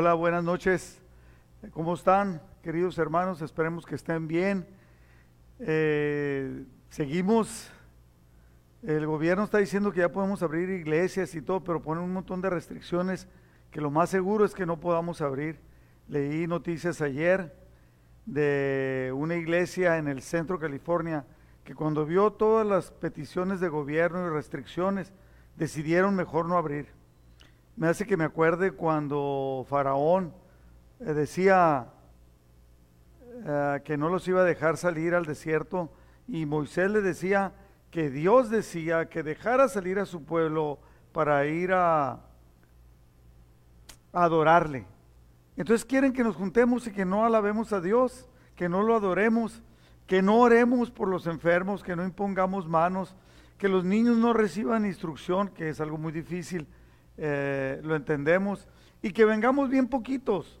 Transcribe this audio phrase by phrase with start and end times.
[0.00, 1.02] Hola, buenas noches.
[1.72, 3.42] ¿Cómo están, queridos hermanos?
[3.42, 4.64] Esperemos que estén bien.
[5.58, 7.68] Eh, seguimos.
[8.84, 12.40] El gobierno está diciendo que ya podemos abrir iglesias y todo, pero ponen un montón
[12.40, 13.26] de restricciones
[13.72, 15.58] que lo más seguro es que no podamos abrir.
[16.06, 17.52] Leí noticias ayer
[18.24, 21.26] de una iglesia en el centro de California
[21.64, 25.12] que cuando vio todas las peticiones de gobierno y restricciones,
[25.56, 26.97] decidieron mejor no abrir
[27.78, 30.34] me hace que me acuerde cuando Faraón
[30.98, 31.86] eh, decía
[33.46, 35.88] eh, que no los iba a dejar salir al desierto
[36.26, 37.52] y Moisés le decía
[37.92, 40.80] que Dios decía que dejara salir a su pueblo
[41.12, 42.18] para ir a, a
[44.12, 44.84] adorarle.
[45.56, 49.62] Entonces quieren que nos juntemos y que no alabemos a Dios, que no lo adoremos,
[50.08, 53.14] que no oremos por los enfermos, que no impongamos manos,
[53.56, 56.66] que los niños no reciban instrucción, que es algo muy difícil
[57.18, 58.66] eh, lo entendemos,
[59.02, 60.60] y que vengamos bien poquitos,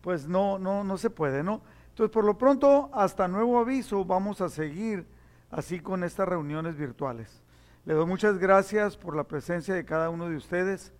[0.00, 1.62] pues no, no, no se puede, ¿no?
[1.88, 5.06] Entonces, por lo pronto, hasta nuevo aviso, vamos a seguir
[5.50, 7.42] así con estas reuniones virtuales.
[7.84, 10.92] Le doy muchas gracias por la presencia de cada uno de ustedes.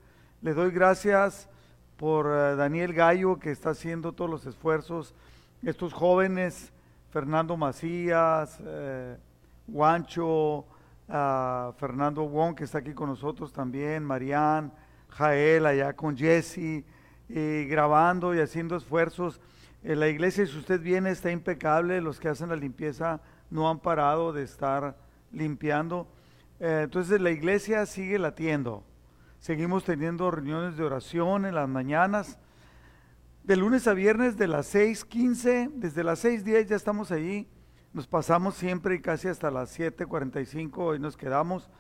[0.43, 1.49] Le doy gracias
[1.97, 5.15] por eh, Daniel Gallo, que está haciendo todos los esfuerzos.
[5.63, 6.73] Estos jóvenes,
[7.11, 9.17] Fernando Macías, eh,
[9.67, 10.67] Guancho,
[11.09, 14.73] ah, Fernando Wong, que está aquí con nosotros también, Marián,
[15.17, 16.85] Jael allá con Jesse,
[17.29, 19.41] grabando y haciendo esfuerzos.
[19.83, 22.01] En la iglesia, si usted viene, está impecable.
[22.01, 24.97] Los que hacen la limpieza no han parado de estar
[25.31, 26.09] limpiando.
[26.61, 28.85] Eh, entonces la iglesia sigue latiendo.
[29.41, 32.39] Seguimos teniendo reuniones de oración en las mañanas.
[33.43, 37.47] De lunes a viernes de las 6.15, desde las 6.10 ya estamos allí.
[37.93, 41.71] Nos pasamos siempre y casi hasta las 7.45 y nos quedamos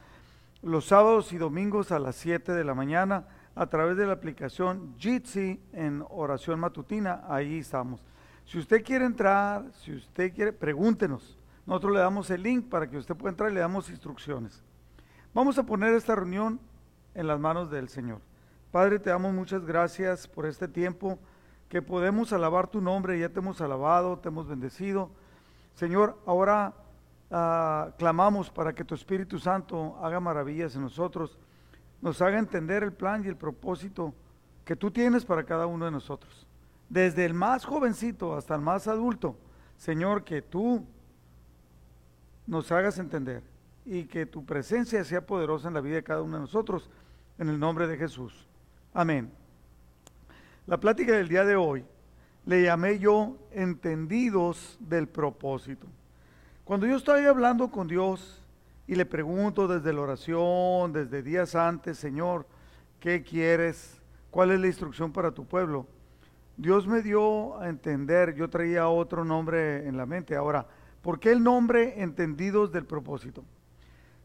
[0.64, 4.94] los sábados y domingos a las 7 de la mañana a través de la aplicación
[4.98, 7.22] Jitsi en oración matutina.
[7.28, 8.02] Ahí estamos.
[8.46, 11.38] Si usted quiere entrar, si usted quiere, pregúntenos.
[11.66, 14.62] Nosotros le damos el link para que usted pueda entrar y le damos instrucciones.
[15.34, 16.58] Vamos a poner esta reunión
[17.14, 18.20] en las manos del Señor.
[18.70, 21.18] Padre, te damos muchas gracias por este tiempo
[21.68, 23.18] que podemos alabar tu nombre.
[23.18, 25.10] Ya te hemos alabado, te hemos bendecido.
[25.74, 26.72] Señor, ahora
[27.30, 31.38] Ah, clamamos para que tu Espíritu Santo haga maravillas en nosotros,
[32.00, 34.14] nos haga entender el plan y el propósito
[34.64, 36.46] que tú tienes para cada uno de nosotros.
[36.88, 39.36] Desde el más jovencito hasta el más adulto,
[39.76, 40.86] Señor, que tú
[42.46, 43.42] nos hagas entender
[43.84, 46.90] y que tu presencia sea poderosa en la vida de cada uno de nosotros,
[47.38, 48.46] en el nombre de Jesús.
[48.92, 49.30] Amén.
[50.66, 51.84] La plática del día de hoy
[52.46, 55.86] le llamé yo entendidos del propósito.
[56.64, 58.42] Cuando yo estoy hablando con Dios
[58.86, 62.46] y le pregunto desde la oración, desde días antes, Señor,
[63.00, 64.00] ¿qué quieres?
[64.30, 65.86] ¿Cuál es la instrucción para tu pueblo?
[66.56, 70.36] Dios me dio a entender, yo traía otro nombre en la mente.
[70.36, 70.66] Ahora,
[71.02, 73.44] ¿por qué el nombre entendidos del propósito?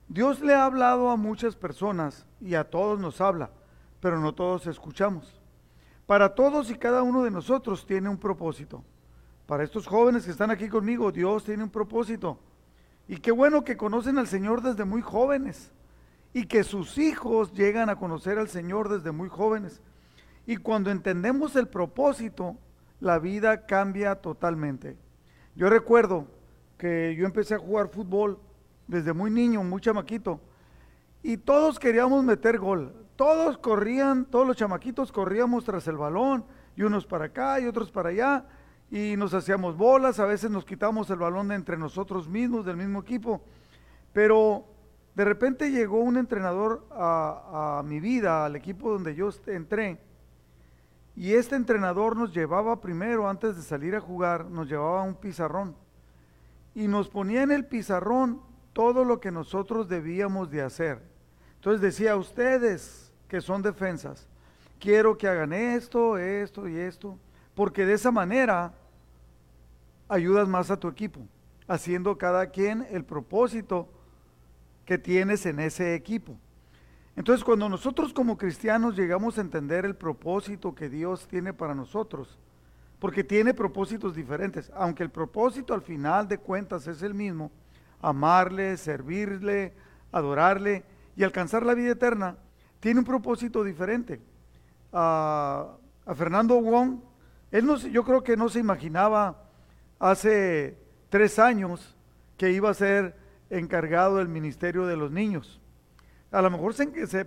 [0.07, 3.49] Dios le ha hablado a muchas personas y a todos nos habla,
[3.99, 5.41] pero no todos escuchamos.
[6.05, 8.81] Para todos y cada uno de nosotros tiene un propósito.
[9.49, 12.37] Para estos jóvenes que están aquí conmigo, Dios tiene un propósito.
[13.07, 15.71] Y qué bueno que conocen al Señor desde muy jóvenes.
[16.33, 19.81] Y que sus hijos llegan a conocer al Señor desde muy jóvenes.
[20.45, 22.57] Y cuando entendemos el propósito,
[22.99, 24.97] la vida cambia totalmente.
[25.55, 26.27] Yo recuerdo
[26.77, 28.37] que yo empecé a jugar fútbol
[28.85, 30.39] desde muy niño, muy chamaquito.
[31.23, 32.93] Y todos queríamos meter gol.
[33.15, 36.45] Todos corrían, todos los chamaquitos corríamos tras el balón.
[36.75, 38.45] Y unos para acá y otros para allá
[38.91, 42.77] y nos hacíamos bolas, a veces nos quitamos el balón de entre nosotros mismos, del
[42.77, 43.41] mismo equipo,
[44.13, 44.65] pero
[45.15, 49.99] de repente llegó un entrenador a, mi vida, al equipo donde yo entré,
[51.15, 55.75] y este entrenador nos llevaba primero, antes de salir a jugar, nos llevaba un pizarrón,
[56.73, 58.41] y nos ponía en el pizarrón
[58.73, 61.01] todo lo que nosotros debíamos de hacer.
[61.55, 64.27] Entonces decía, ustedes que son defensas,
[64.79, 67.19] quiero que hagan esto, esto y esto,
[67.53, 68.73] porque de esa manera
[70.09, 71.21] ayudas más a tu equipo,
[71.67, 73.87] haciendo cada quien el propósito
[74.85, 76.35] que tienes en ese equipo.
[77.15, 82.39] Entonces, cuando nosotros como cristianos llegamos a entender el propósito que Dios tiene para nosotros,
[82.99, 87.51] porque tiene propósitos diferentes, aunque el propósito al final de cuentas es el mismo,
[88.01, 89.73] amarle, servirle,
[90.11, 90.83] adorarle
[91.15, 92.37] y alcanzar la vida eterna,
[92.79, 94.19] tiene un propósito diferente.
[94.91, 95.75] A,
[96.15, 96.99] Fernando Wong,
[97.51, 99.48] él no, yo creo que no se imaginaba
[99.99, 100.77] hace
[101.09, 101.95] tres años
[102.37, 103.15] que iba a ser
[103.49, 105.61] encargado del ministerio de los niños.
[106.31, 106.73] A lo mejor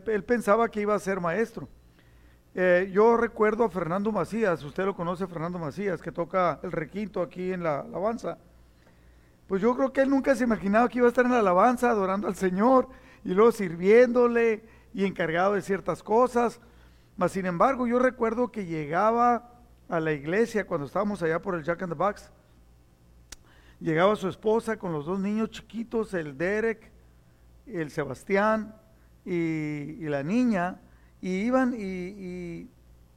[0.07, 1.69] él pensaba que iba a ser maestro,
[2.55, 7.23] Eh, yo recuerdo a Fernando Macías, usted lo conoce, Fernando Macías, que toca el requinto
[7.23, 8.37] aquí en la alabanza.
[9.49, 11.89] Pues yo creo que él nunca se imaginaba que iba a estar en la alabanza
[11.89, 12.89] adorando al Señor
[13.25, 16.61] y luego sirviéndole y encargado de ciertas cosas.
[17.17, 19.51] Mas sin embargo, yo recuerdo que llegaba
[19.89, 22.31] a la iglesia cuando estábamos allá por el Jack and the Box.
[23.82, 26.93] Llegaba su esposa con los dos niños chiquitos, el Derek,
[27.67, 28.75] el Sebastián
[29.25, 30.81] y, y la niña
[31.20, 32.69] y iban y,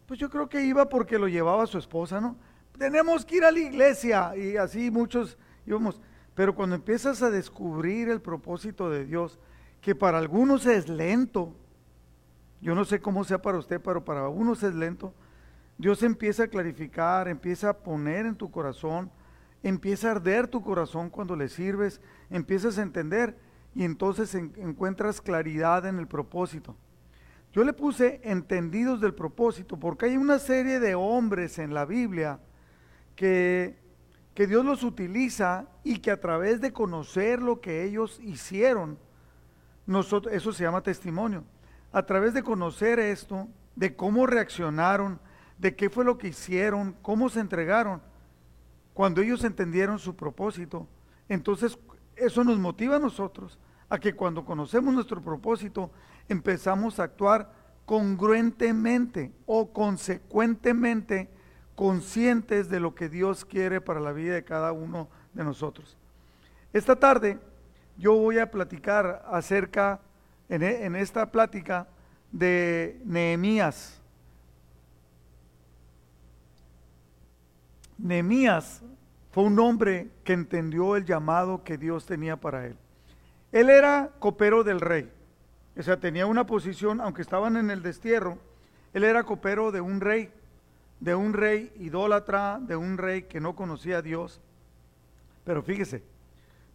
[0.05, 2.35] pues yo creo que iba porque lo llevaba su esposa, ¿no?
[2.77, 5.99] Tenemos que ir a la iglesia y así muchos íbamos.
[6.35, 9.39] Pero cuando empiezas a descubrir el propósito de Dios,
[9.81, 11.55] que para algunos es lento,
[12.61, 15.13] yo no sé cómo sea para usted, pero para unos es lento,
[15.77, 19.09] Dios empieza a clarificar, empieza a poner en tu corazón,
[19.65, 23.35] empieza a arder tu corazón cuando le sirves, empiezas a entender
[23.73, 26.75] y entonces encuentras claridad en el propósito.
[27.51, 32.39] Yo le puse entendidos del propósito, porque hay una serie de hombres en la Biblia
[33.15, 33.75] que,
[34.35, 38.99] que Dios los utiliza y que a través de conocer lo que ellos hicieron,
[40.31, 41.43] eso se llama testimonio.
[41.91, 45.19] A través de conocer esto, de cómo reaccionaron,
[45.57, 48.01] de qué fue lo que hicieron, cómo se entregaron,
[48.95, 50.87] cuando ellos entendieron su propósito,
[51.27, 51.77] entonces
[52.15, 53.59] eso nos motiva a nosotros
[53.89, 55.91] a que cuando conocemos nuestro propósito
[56.29, 57.51] empezamos a actuar
[57.85, 61.29] congruentemente o consecuentemente
[61.75, 65.97] conscientes de lo que Dios quiere para la vida de cada uno de nosotros.
[66.71, 67.37] Esta tarde
[67.97, 69.99] yo voy a platicar acerca,
[70.47, 71.89] en, en esta plática,
[72.31, 74.01] de Nehemías.
[77.97, 78.81] Nehemías
[79.31, 82.77] fue un hombre que entendió el llamado que Dios tenía para él.
[83.51, 85.11] Él era copero del rey.
[85.77, 88.37] O sea, tenía una posición, aunque estaban en el destierro,
[88.93, 90.31] él era copero de un rey,
[91.01, 94.39] de un rey idólatra, de un rey que no conocía a Dios.
[95.43, 96.01] Pero fíjese,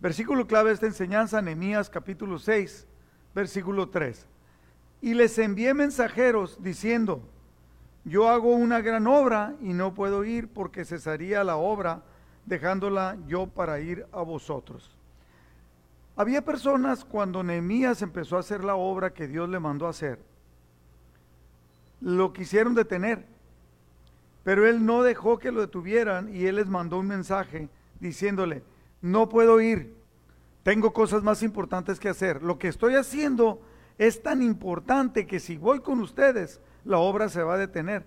[0.00, 2.86] versículo clave de esta enseñanza, Nehemías capítulo 6,
[3.34, 4.26] versículo 3.
[5.00, 7.22] Y les envié mensajeros diciendo,
[8.04, 12.02] yo hago una gran obra y no puedo ir porque cesaría la obra
[12.46, 14.96] dejándola yo para ir a vosotros.
[16.16, 20.18] Había personas cuando Nehemías empezó a hacer la obra que Dios le mandó a hacer,
[22.00, 23.24] lo quisieron detener,
[24.42, 27.68] pero él no dejó que lo detuvieran y él les mandó un mensaje
[28.00, 28.62] diciéndole,
[29.02, 29.94] no puedo ir,
[30.62, 33.60] tengo cosas más importantes que hacer, lo que estoy haciendo
[33.98, 38.04] es tan importante que si voy con ustedes, la obra se va a detener.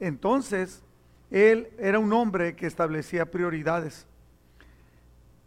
[0.00, 0.82] Entonces,
[1.30, 4.06] él era un hombre que establecía prioridades.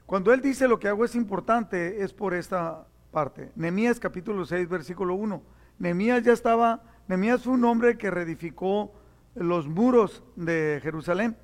[0.05, 3.51] Cuando él dice lo que hago es importante, es por esta parte.
[3.55, 5.41] Nemías capítulo 6, versículo 1.
[5.79, 8.93] Nemías ya estaba, Nemías fue un hombre que reedificó
[9.35, 11.37] los muros de Jerusalén.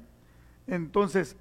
[0.68, 1.36] Entonces,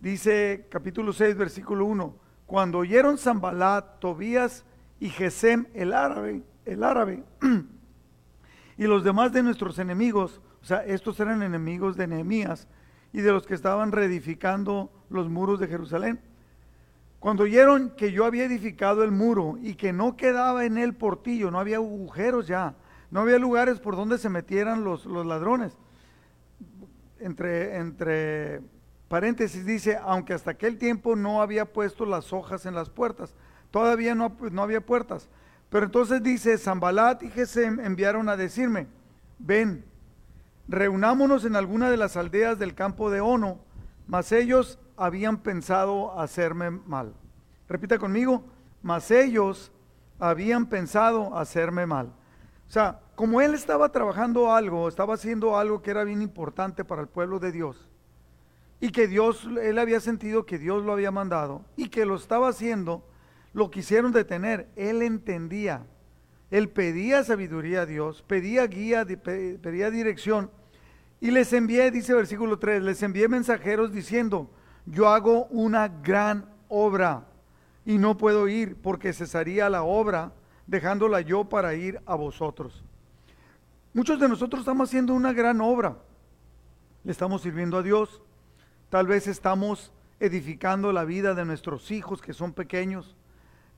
[0.00, 2.14] dice capítulo 6, versículo 1,
[2.46, 4.64] cuando oyeron Zambalat, Tobías
[4.98, 7.22] y Gesem, el árabe, el árabe,
[8.80, 12.66] y los demás de nuestros enemigos, o sea, estos eran enemigos de Nehemías
[13.12, 16.18] y de los que estaban reedificando los muros de Jerusalén.
[17.18, 21.50] Cuando oyeron que yo había edificado el muro y que no quedaba en él portillo,
[21.50, 22.74] no había agujeros ya,
[23.10, 25.76] no había lugares por donde se metieran los, los ladrones.
[27.18, 28.62] Entre, entre
[29.08, 33.34] paréntesis dice, aunque hasta aquel tiempo no había puesto las hojas en las puertas,
[33.70, 35.28] todavía no, no había puertas.
[35.70, 38.88] Pero entonces dice, Zambalat y Gesem enviaron a decirme,
[39.38, 39.84] ven,
[40.68, 43.58] reunámonos en alguna de las aldeas del campo de Ono,
[44.06, 47.14] mas ellos habían pensado hacerme mal.
[47.68, 48.44] Repita conmigo,
[48.82, 49.70] mas ellos
[50.18, 52.08] habían pensado hacerme mal.
[52.68, 57.02] O sea, como él estaba trabajando algo, estaba haciendo algo que era bien importante para
[57.02, 57.88] el pueblo de Dios,
[58.80, 62.48] y que Dios, él había sentido que Dios lo había mandado, y que lo estaba
[62.48, 63.04] haciendo,
[63.52, 64.68] lo quisieron detener.
[64.76, 65.86] Él entendía,
[66.50, 70.50] él pedía sabiduría a Dios, pedía guía, pedía dirección,
[71.20, 74.50] y les envié, dice versículo 3, les envié mensajeros diciendo,
[74.86, 77.26] yo hago una gran obra
[77.84, 80.32] y no puedo ir porque cesaría la obra
[80.66, 82.82] dejándola yo para ir a vosotros.
[83.92, 85.98] Muchos de nosotros estamos haciendo una gran obra.
[87.04, 88.22] Le estamos sirviendo a Dios.
[88.88, 93.16] Tal vez estamos edificando la vida de nuestros hijos que son pequeños.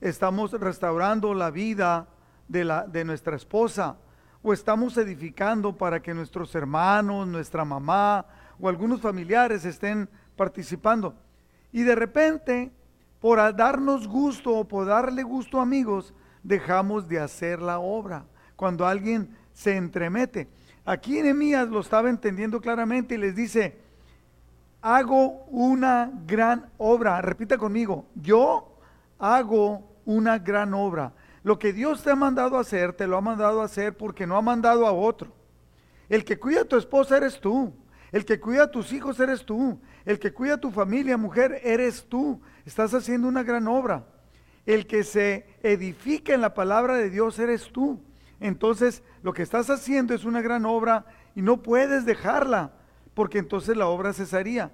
[0.03, 2.09] Estamos restaurando la vida
[2.49, 3.99] de, la, de nuestra esposa.
[4.43, 8.27] O estamos edificando para que nuestros hermanos, nuestra mamá
[8.59, 11.15] o algunos familiares estén participando.
[11.71, 12.73] Y de repente,
[13.21, 18.25] por darnos gusto o por darle gusto a amigos, dejamos de hacer la obra.
[18.57, 20.49] Cuando alguien se entremete.
[20.85, 23.79] Aquí Nehemías lo estaba entendiendo claramente y les dice,
[24.81, 27.21] hago una gran obra.
[27.21, 28.69] Repita conmigo, yo
[29.21, 31.13] hago una gran obra.
[31.43, 34.27] Lo que Dios te ha mandado a hacer, te lo ha mandado a hacer porque
[34.27, 35.33] no ha mandado a otro.
[36.09, 37.73] El que cuida a tu esposa eres tú.
[38.13, 39.81] El que cuida a tus hijos eres tú.
[40.05, 42.41] El que cuida a tu familia, mujer, eres tú.
[42.67, 44.05] Estás haciendo una gran obra.
[44.67, 48.01] El que se edifica en la palabra de Dios eres tú.
[48.39, 52.73] Entonces, lo que estás haciendo es una gran obra y no puedes dejarla,
[53.15, 54.73] porque entonces la obra cesaría.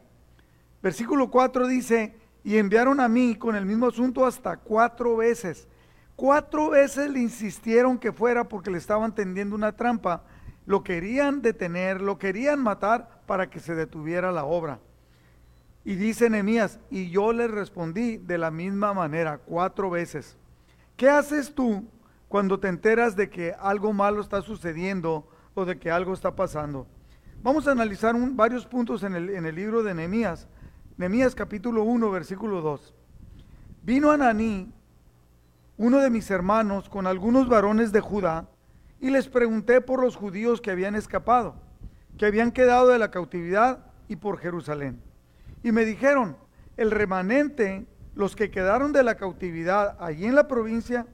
[0.82, 5.68] Versículo 4 dice, y enviaron a mí con el mismo asunto hasta cuatro veces.
[6.16, 10.25] Cuatro veces le insistieron que fuera porque le estaban tendiendo una trampa.
[10.66, 14.80] Lo querían detener, lo querían matar para que se detuviera la obra.
[15.85, 20.37] Y dice Nehemías, y yo le respondí de la misma manera, cuatro veces.
[20.97, 21.87] ¿Qué haces tú
[22.28, 26.87] cuando te enteras de que algo malo está sucediendo o de que algo está pasando?
[27.42, 30.49] Vamos a analizar varios puntos en el, en el libro de Nehemías
[30.99, 32.93] Nehemías capítulo 1, versículo 2.
[33.85, 34.73] Vino Ananí,
[35.76, 38.49] uno de mis hermanos, con algunos varones de Judá,
[38.99, 41.55] y les pregunté por los judíos que habían escapado,
[42.19, 45.00] que habían quedado de la cautividad y por Jerusalén.
[45.62, 46.37] Y me dijeron,
[46.76, 47.87] el remanente,
[48.17, 51.07] los que quedaron de la cautividad allí en la provincia,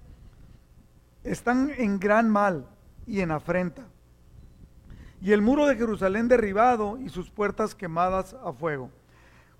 [1.24, 2.66] están en gran mal
[3.06, 3.82] y en afrenta.
[5.20, 8.90] Y el muro de Jerusalén derribado y sus puertas quemadas a fuego.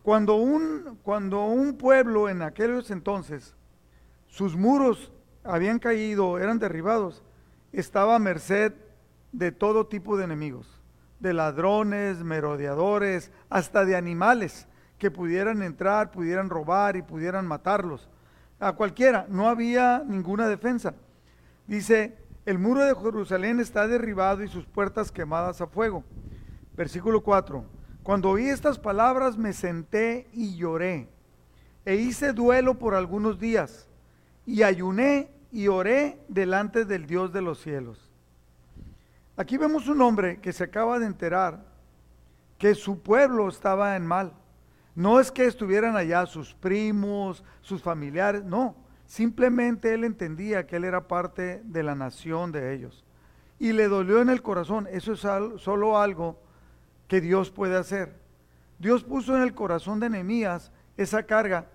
[0.04, 3.54] Cuando un, cuando un pueblo en aquellos entonces,
[4.26, 5.10] sus muros
[5.42, 7.22] habían caído, eran derribados,
[7.72, 8.74] estaba a merced
[9.32, 10.68] de todo tipo de enemigos,
[11.20, 14.68] de ladrones, merodeadores, hasta de animales
[14.98, 18.10] que pudieran entrar, pudieran robar y pudieran matarlos.
[18.60, 20.92] A cualquiera, no había ninguna defensa.
[21.66, 26.04] Dice, el muro de Jerusalén está derribado y sus puertas quemadas a fuego.
[26.76, 27.64] Versículo 4.
[28.04, 31.08] Cuando oí estas palabras me senté y lloré,
[31.86, 33.88] e hice duelo por algunos días,
[34.44, 38.10] y ayuné y oré delante del Dios de los cielos.
[39.38, 41.64] Aquí vemos un hombre que se acaba de enterar
[42.58, 44.34] que su pueblo estaba en mal.
[44.94, 48.76] No es que estuvieran allá sus primos, sus familiares, no.
[49.06, 53.02] Simplemente él entendía que él era parte de la nación de ellos.
[53.58, 54.86] Y le dolió en el corazón.
[54.92, 55.20] Eso es
[55.62, 56.44] solo algo
[57.08, 58.18] que Dios puede hacer.
[58.78, 61.68] Dios puso en el corazón de Nehemías esa carga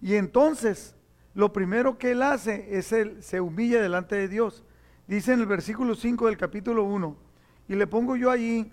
[0.00, 0.94] y entonces
[1.34, 4.64] lo primero que él hace es él se humilla delante de Dios.
[5.06, 7.16] Dice en el versículo 5 del capítulo 1
[7.68, 8.72] y le pongo yo allí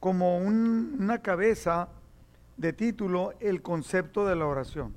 [0.00, 1.88] como una cabeza
[2.56, 4.94] de título el concepto de la oración.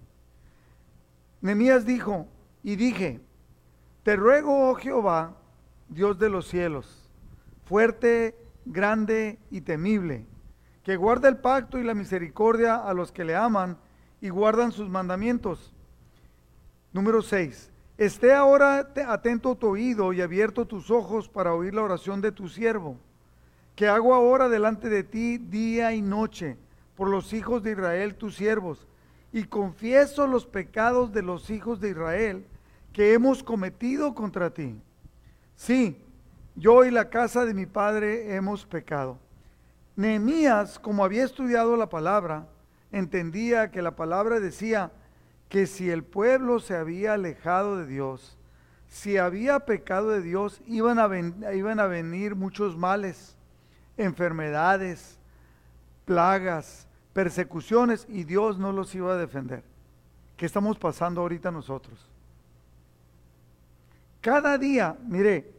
[1.42, 2.28] Nehemías dijo
[2.64, 3.20] y dije,
[4.04, 5.38] te ruego, oh Jehová,
[5.90, 7.10] Dios de los cielos,
[7.66, 10.26] fuerte, grande y temible
[10.84, 13.78] que guarda el pacto y la misericordia a los que le aman
[14.22, 15.74] y guardan sus mandamientos.
[16.92, 17.72] Número 6.
[17.98, 22.50] Esté ahora atento tu oído y abierto tus ojos para oír la oración de tu
[22.50, 22.98] siervo,
[23.76, 26.58] que hago ahora delante de ti día y noche
[26.96, 28.88] por los hijos de Israel, tus siervos,
[29.32, 32.46] y confieso los pecados de los hijos de Israel
[32.92, 34.80] que hemos cometido contra ti.
[35.56, 35.98] Sí,
[36.56, 39.18] yo y la casa de mi padre hemos pecado.
[39.96, 42.48] Nehemías, como había estudiado la palabra,
[42.92, 44.92] entendía que la palabra decía
[45.50, 48.38] que si el pueblo se había alejado de Dios,
[48.88, 53.36] si había pecado de Dios, iban a, iban a venir muchos males,
[53.98, 55.20] enfermedades,
[56.06, 59.64] plagas, persecuciones, y Dios no los iba a defender.
[60.38, 62.10] ¿Qué estamos pasando ahorita nosotros?
[64.22, 65.52] Cada día, mire,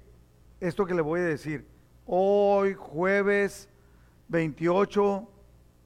[0.61, 1.67] esto que le voy a decir,
[2.07, 3.69] hoy jueves
[4.29, 5.29] 28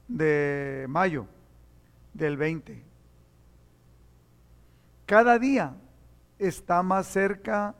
[0.07, 1.27] de mayo
[2.13, 2.83] del 20.
[5.05, 5.75] Cada día
[6.37, 7.75] está más cerca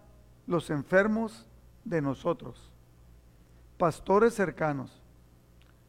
[0.48, 1.48] los enfermos
[1.86, 2.72] de nosotros,
[3.78, 5.02] pastores cercanos.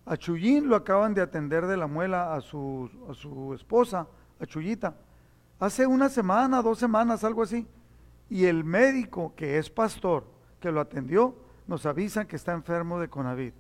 [0.05, 2.91] A Chuyín lo acaban de atender de la muela a su,
[3.55, 4.07] esposa,
[4.39, 4.95] a Chuyita,
[5.59, 7.67] hace una semana, dos semanas, algo así.
[8.29, 10.25] Y el médico, que es pastor,
[10.61, 11.35] que lo atendió,
[11.67, 13.53] nos avisa que está enfermo de Conavid.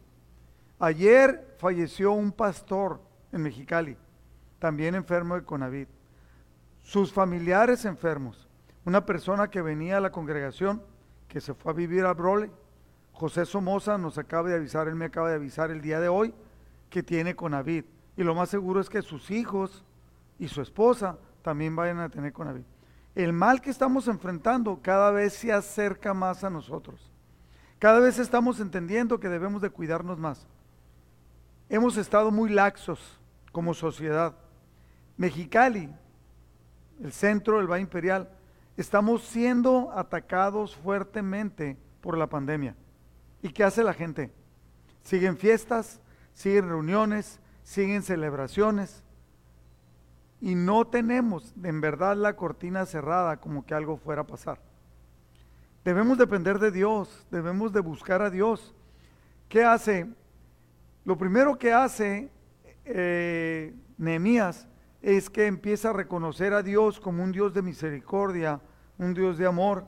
[0.82, 3.98] Ayer falleció un pastor en Mexicali,
[4.58, 5.88] también enfermo de Conavid.
[6.80, 8.48] Sus familiares enfermos.
[8.86, 10.82] Una persona que venía a la congregación,
[11.28, 12.50] que se fue a vivir a Brole.
[13.12, 16.34] José Somoza nos acaba de avisar, él me acaba de avisar el día de hoy,
[16.88, 17.84] que tiene Conavid.
[18.16, 19.84] Y lo más seguro es que sus hijos
[20.38, 22.64] y su esposa también vayan a tener Conavid.
[23.14, 27.10] El mal que estamos enfrentando cada vez se acerca más a nosotros.
[27.78, 30.48] Cada vez estamos entendiendo que debemos de cuidarnos más.
[31.72, 32.98] Hemos estado muy laxos
[33.52, 34.34] como sociedad.
[35.16, 35.88] Mexicali,
[37.00, 38.28] el centro del Valle Imperial,
[38.76, 42.74] estamos siendo atacados fuertemente por la pandemia.
[43.40, 44.32] ¿Y qué hace la gente?
[45.04, 46.00] Siguen fiestas,
[46.32, 49.04] siguen reuniones, siguen celebraciones.
[50.40, 54.60] Y no tenemos en verdad la cortina cerrada como que algo fuera a pasar.
[55.84, 58.74] Debemos depender de Dios, debemos de buscar a Dios.
[59.48, 60.08] ¿Qué hace?
[61.04, 62.30] Lo primero que hace
[62.84, 64.68] eh, Nehemías
[65.02, 68.60] es que empieza a reconocer a Dios como un Dios de misericordia,
[68.98, 69.86] un Dios de amor,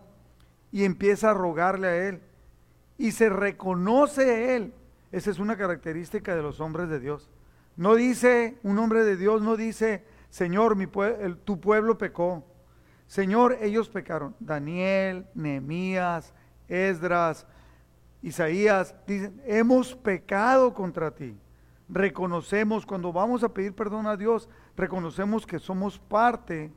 [0.70, 2.22] y empieza a rogarle a Él.
[2.96, 4.72] Y se reconoce Él.
[5.10, 7.30] Esa es una característica de los hombres de Dios.
[7.76, 10.86] No dice, un hombre de Dios no dice, Señor, mi
[11.44, 12.44] tu pueblo pecó.
[13.06, 14.34] Señor, ellos pecaron.
[14.40, 16.32] Daniel, Nehemías,
[16.68, 17.46] Esdras,
[18.22, 21.36] Isaías, dicen, hemos pecado contra ti.
[21.88, 26.72] Reconocemos, cuando vamos a pedir perdón a Dios, reconocemos que somos parte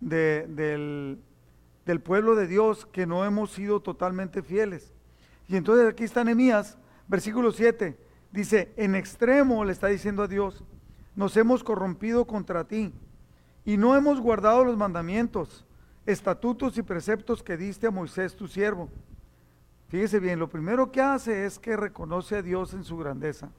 [0.00, 1.18] del,
[1.84, 4.94] del pueblo de Dios, que no hemos sido totalmente fieles.
[5.48, 6.78] Y entonces aquí está Nehemías,
[7.08, 7.98] versículo 7,
[8.32, 10.64] dice, en extremo le está diciendo a Dios,
[11.14, 12.92] nos hemos corrompido contra ti
[13.64, 15.66] y no hemos guardado los mandamientos
[16.04, 18.88] estatutos y preceptos que diste a Moisés tu siervo.
[19.88, 23.50] Fíjese bien, lo primero que hace es que reconoce a Dios en su grandeza.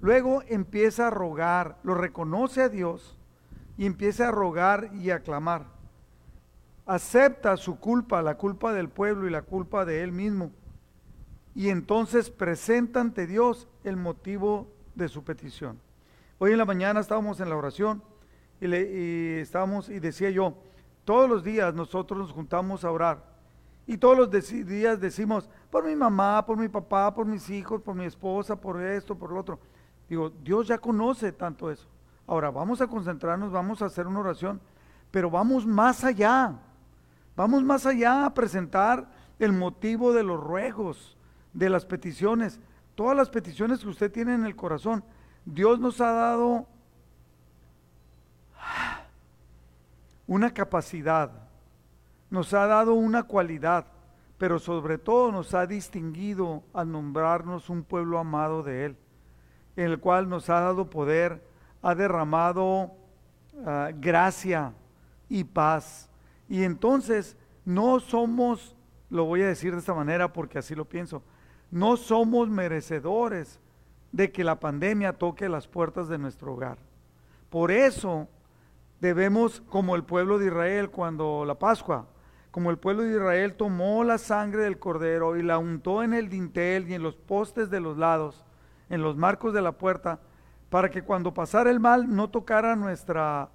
[0.00, 3.16] Luego empieza a rogar, lo reconoce a Dios
[3.76, 5.66] y empieza a rogar y a clamar.
[6.86, 10.52] Acepta su culpa, la culpa del pueblo y la culpa de él mismo.
[11.54, 15.78] Y entonces presenta ante Dios el motivo de su petición.
[16.38, 18.02] Hoy en la mañana estábamos en la oración
[18.60, 20.54] y, le, y estábamos y decía yo,
[21.04, 23.31] todos los días nosotros nos juntamos a orar.
[23.86, 27.94] Y todos los días decimos, por mi mamá, por mi papá, por mis hijos, por
[27.94, 29.58] mi esposa, por esto, por lo otro.
[30.08, 31.88] Digo, Dios ya conoce tanto eso.
[32.26, 34.60] Ahora vamos a concentrarnos, vamos a hacer una oración,
[35.10, 36.54] pero vamos más allá.
[37.34, 41.16] Vamos más allá a presentar el motivo de los ruegos,
[41.52, 42.60] de las peticiones.
[42.94, 45.02] Todas las peticiones que usted tiene en el corazón.
[45.44, 46.66] Dios nos ha dado
[50.26, 51.30] una capacidad,
[52.32, 53.84] nos ha dado una cualidad,
[54.38, 58.96] pero sobre todo nos ha distinguido al nombrarnos un pueblo amado de Él,
[59.76, 61.46] en el cual nos ha dado poder,
[61.82, 62.92] ha derramado
[63.66, 64.72] ah, gracia
[65.28, 66.08] y paz.
[66.48, 68.74] Y entonces no somos,
[69.10, 71.22] lo voy a decir de esta manera porque así lo pienso,
[71.70, 73.60] no somos merecedores
[74.10, 76.78] de que la pandemia toque las puertas de nuestro hogar.
[77.50, 78.26] Por eso
[79.02, 82.06] debemos, como el pueblo de Israel cuando la Pascua,
[82.52, 86.28] como el pueblo de Israel tomó la sangre del cordero y la untó en el
[86.28, 88.44] dintel y en los postes de los lados,
[88.90, 90.20] en los marcos de la puerta,
[90.68, 93.48] para que cuando pasara el mal no tocara nuestra,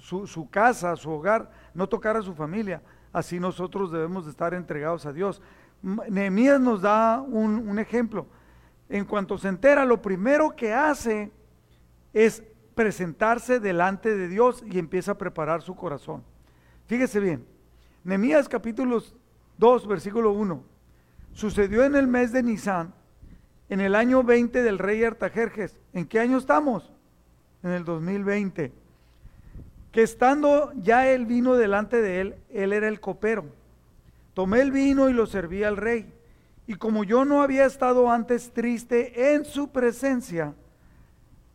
[0.00, 2.82] su, casa, su hogar, no tocara su familia.
[3.10, 5.40] Así nosotros debemos de estar entregados a Dios.
[5.82, 8.26] Nehemías nos da un, un ejemplo.
[8.90, 11.32] En cuanto se entera, lo primero que hace
[12.12, 12.42] es
[12.74, 16.22] presentarse delante de Dios y empieza a preparar su corazón.
[16.86, 17.46] Fíjese bien,
[18.48, 19.02] Capítulo
[19.58, 20.62] 2, versículo 1.
[21.32, 22.92] Sucedió en el mes de Nisan,
[23.68, 25.78] en el año 20 del rey Artajerjes.
[25.92, 26.92] ¿En qué año estamos?
[27.62, 28.72] En el 2020.
[29.92, 33.44] Que estando ya el vino delante de él, él era el copero.
[34.34, 36.12] Tomé el vino y lo serví al rey.
[36.66, 40.54] Y como yo no había estado antes triste en su presencia,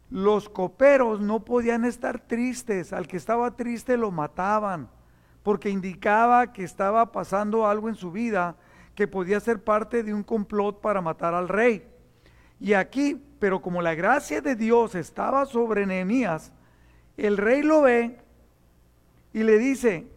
[0.10, 4.90] los coperos no podían estar tristes, al que estaba triste lo mataban,
[5.48, 8.58] porque indicaba que estaba pasando algo en su vida
[8.96, 11.88] que podía ser parte de un complot para matar al rey.
[12.60, 16.52] Y aquí, pero como la gracia de Dios estaba sobre Nehemías,
[17.16, 18.20] el rey lo ve
[19.32, 20.10] y le dice,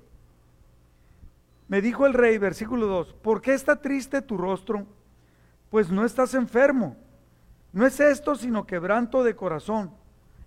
[1.69, 4.85] me dijo el rey, versículo 2, ¿por qué está triste tu rostro?
[5.69, 6.97] Pues no estás enfermo
[7.73, 9.93] no es esto sino quebranto de corazón.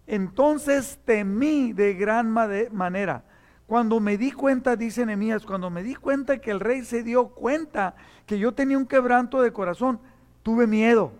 [0.07, 3.23] Entonces temí de gran manera.
[3.73, 7.29] Cuando me di cuenta, dice Nehemías, cuando me di cuenta que el rey se dio
[7.29, 7.95] cuenta
[8.27, 9.99] que yo tenía un quebranto de corazón,
[10.43, 11.11] tuve miedo.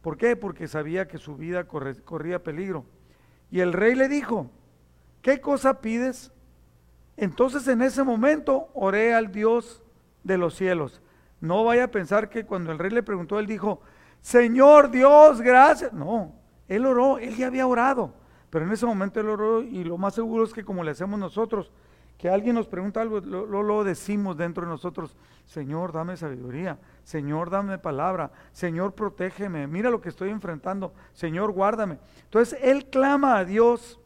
[0.00, 0.36] ¿Por qué?
[0.36, 2.84] Porque sabía que su vida corría peligro.
[3.50, 4.48] Y el rey le dijo,
[5.20, 6.30] ¿qué cosa pides?
[7.16, 9.82] Entonces en ese momento oré al Dios
[10.22, 11.02] de los cielos.
[11.40, 13.80] No vaya a pensar que cuando el rey le preguntó, él dijo,
[14.20, 15.92] Señor Dios, gracias.
[15.92, 16.36] No,
[16.68, 18.14] él oró, él ya había orado,
[18.50, 21.18] pero en ese momento él oró y lo más seguro es que como le hacemos
[21.18, 21.70] nosotros,
[22.20, 27.48] que alguien nos pregunta algo, lo, lo, decimos dentro de nosotros, Señor, dame sabiduría, Señor,
[27.48, 31.98] dame palabra, Señor, protégeme, mira lo que estoy enfrentando, Señor, guárdame.
[32.24, 33.98] Entonces, él clama a Dios,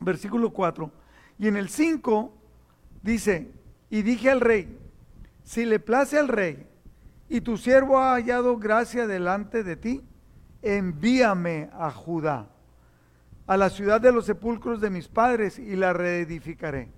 [0.00, 0.90] versículo 4,
[1.38, 2.32] y en el 5
[3.02, 3.52] dice,
[3.90, 4.78] y dije al rey,
[5.42, 6.66] si le place al rey,
[7.28, 10.02] y tu siervo ha hallado gracia delante de ti,
[10.62, 12.48] envíame a Judá,
[13.46, 16.90] a la ciudad de los sepulcros de mis padres, y la reedificaré.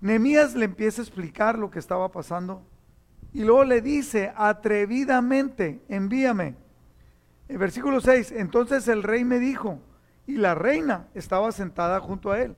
[0.00, 2.64] Nehemías le empieza a explicar lo que estaba pasando
[3.32, 6.56] y luego le dice, atrevidamente, envíame.
[7.48, 9.80] En versículo 6, entonces el rey me dijo,
[10.26, 12.56] y la reina estaba sentada junto a él,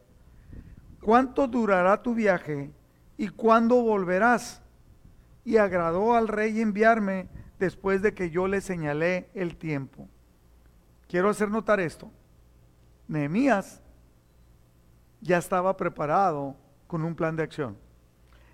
[1.01, 2.71] ¿cuánto durará tu viaje
[3.17, 4.63] y cuándo volverás?
[5.45, 10.09] Y agradó al rey enviarme después de que yo le señalé el tiempo.
[11.09, 12.11] Quiero hacer notar esto.
[13.09, 13.81] Nehemías
[15.21, 17.77] ya estaba preparado con un plan de acción.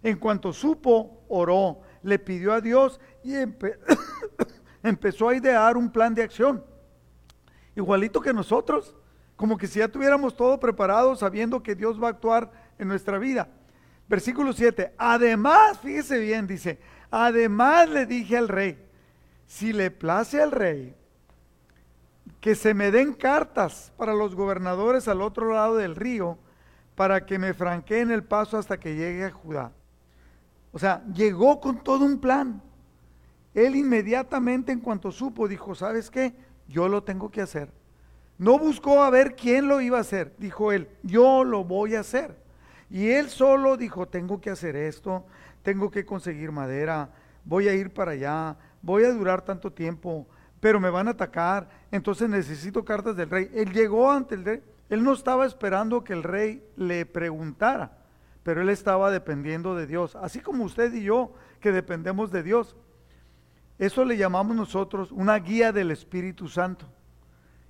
[0.03, 3.35] En cuanto supo, oró, le pidió a Dios y
[4.83, 6.65] empezó a idear un plan de acción.
[7.75, 8.95] Igualito que nosotros,
[9.37, 13.19] como que si ya tuviéramos todo preparado sabiendo que Dios va a actuar en nuestra
[13.19, 13.49] vida.
[14.09, 14.95] Versículo 7.
[14.97, 16.79] Además, fíjese bien, dice,
[17.11, 18.79] además le dije al rey,
[19.47, 20.95] si le place al rey
[22.41, 26.39] que se me den cartas para los gobernadores al otro lado del río,
[26.95, 29.73] para que me franqueen el paso hasta que llegue a Judá.
[30.73, 32.63] O sea, llegó con todo un plan.
[33.55, 36.35] Él inmediatamente en cuanto supo dijo, ¿sabes qué?
[36.69, 37.73] Yo lo tengo que hacer.
[38.37, 40.35] No buscó a ver quién lo iba a hacer.
[40.39, 42.37] Dijo él, yo lo voy a hacer.
[42.91, 45.27] Y él solo dijo, tengo que hacer esto,
[45.63, 47.11] tengo que conseguir madera,
[47.45, 50.27] voy a ir para allá, voy a durar tanto tiempo,
[50.61, 53.51] pero me van a atacar, entonces necesito cartas del rey.
[53.55, 57.99] Él llegó ante el rey él no estaba esperando que el rey le preguntara,
[58.43, 62.77] pero él estaba dependiendo de Dios, así como usted y yo que dependemos de Dios.
[63.79, 66.87] Eso le llamamos nosotros una guía del Espíritu Santo.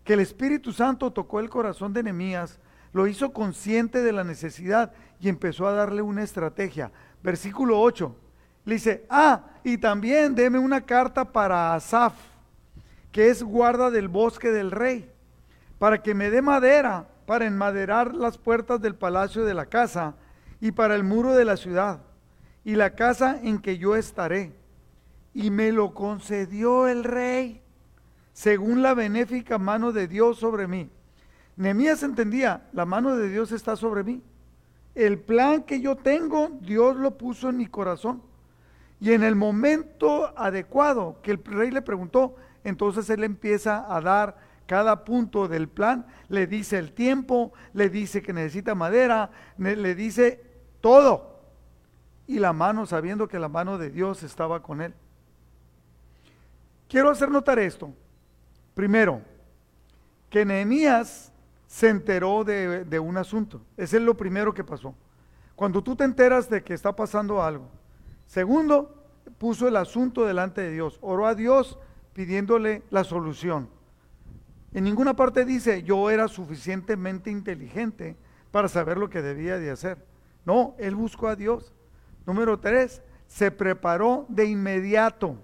[0.05, 2.61] Que el Espíritu Santo tocó el corazón de Nehemías,
[2.93, 6.91] lo hizo consciente de la necesidad y empezó a darle una estrategia.
[7.23, 8.17] Versículo 8.
[8.65, 12.15] Le dice, ah, y también deme una carta para Asaf,
[13.13, 15.11] que es guarda del bosque del rey
[15.79, 20.15] para que me dé madera para enmaderar las puertas del palacio de la casa
[20.61, 22.01] y para el muro de la ciudad
[22.65, 24.53] y la casa en que yo estaré.
[25.35, 27.63] Y me lo concedió el rey,
[28.33, 30.91] según la benéfica mano de Dios sobre mí.
[31.57, 34.23] Nemías entendía, la mano de Dios está sobre mí.
[34.95, 38.23] El plan que yo tengo, Dios lo puso en mi corazón.
[39.01, 44.37] Y en el momento adecuado que el rey le preguntó, entonces él empieza a dar
[44.67, 50.45] cada punto del plan, le dice el tiempo, le dice que necesita madera, le dice
[50.81, 51.41] todo.
[52.27, 54.95] Y la mano, sabiendo que la mano de Dios estaba con él.
[56.87, 57.93] Quiero hacer notar esto.
[58.75, 59.23] Primero,
[60.31, 61.33] que Nehemías
[61.67, 63.61] se enteró de, un asunto.
[63.77, 64.95] Ese es lo primero que pasó.
[65.55, 67.69] Cuando tú te enteras de que está pasando algo.
[68.27, 69.05] Segundo,
[69.39, 70.99] puso el asunto delante de Dios.
[71.01, 71.79] Oró a Dios
[72.19, 73.69] pidiéndole la solución.
[74.73, 78.17] En ninguna parte dice yo era suficientemente inteligente
[78.51, 80.05] para saber lo que debía de hacer.
[80.45, 81.73] No, él buscó a Dios.
[82.27, 85.37] Número tres, se preparó de inmediato.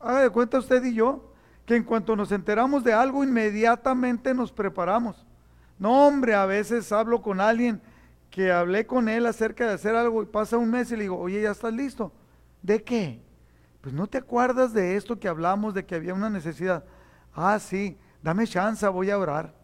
[0.00, 1.32] Haga de cuenta usted y yo
[1.64, 5.24] que en cuanto nos enteramos de algo, inmediatamente nos preparamos.
[5.78, 7.80] No, hombre, a veces hablo con alguien
[8.30, 11.20] que hablé con él acerca de hacer algo y pasa un mes y le digo,
[11.20, 12.10] oye, ¿ya estás listo?
[12.62, 13.22] ¿De qué?
[13.84, 16.84] Pues no te acuerdas de esto que hablamos, de que había una necesidad.
[17.34, 19.54] Ah, sí, dame chance, voy a orar.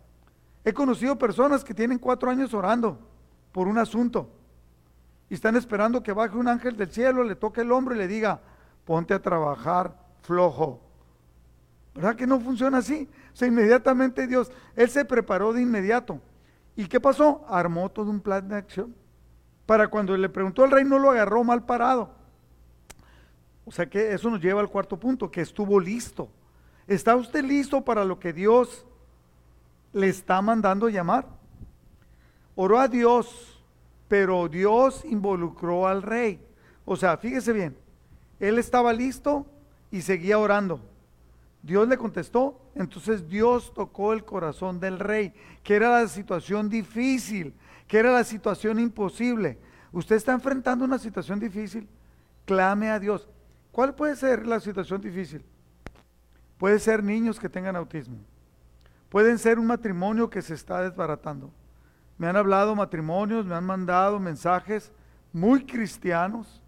[0.62, 2.98] He conocido personas que tienen cuatro años orando
[3.50, 4.28] por un asunto
[5.30, 8.06] y están esperando que baje un ángel del cielo, le toque el hombro y le
[8.06, 8.42] diga,
[8.84, 10.82] ponte a trabajar flojo.
[11.94, 13.08] ¿Verdad que no funciona así?
[13.32, 16.20] O sea, inmediatamente Dios, Él se preparó de inmediato.
[16.76, 17.46] ¿Y qué pasó?
[17.48, 18.94] Armó todo un plan de acción.
[19.64, 22.19] Para cuando le preguntó al rey, no lo agarró mal parado.
[23.70, 26.28] O sea que eso nos lleva al cuarto punto, que estuvo listo.
[26.88, 28.84] ¿Está usted listo para lo que Dios
[29.92, 31.28] le está mandando llamar?
[32.56, 33.62] Oró a Dios,
[34.08, 36.44] pero Dios involucró al rey.
[36.84, 37.76] O sea, fíjese bien,
[38.40, 39.46] él estaba listo
[39.92, 40.80] y seguía orando.
[41.62, 47.54] Dios le contestó, entonces Dios tocó el corazón del rey, que era la situación difícil,
[47.86, 49.58] que era la situación imposible.
[49.92, 51.86] Usted está enfrentando una situación difícil,
[52.46, 53.28] clame a Dios.
[53.72, 55.44] ¿Cuál puede ser la situación difícil?
[56.58, 58.18] Puede ser niños que tengan autismo.
[59.08, 61.50] Pueden ser un matrimonio que se está desbaratando.
[62.18, 64.92] Me han hablado matrimonios, me han mandado mensajes
[65.32, 66.62] muy cristianos,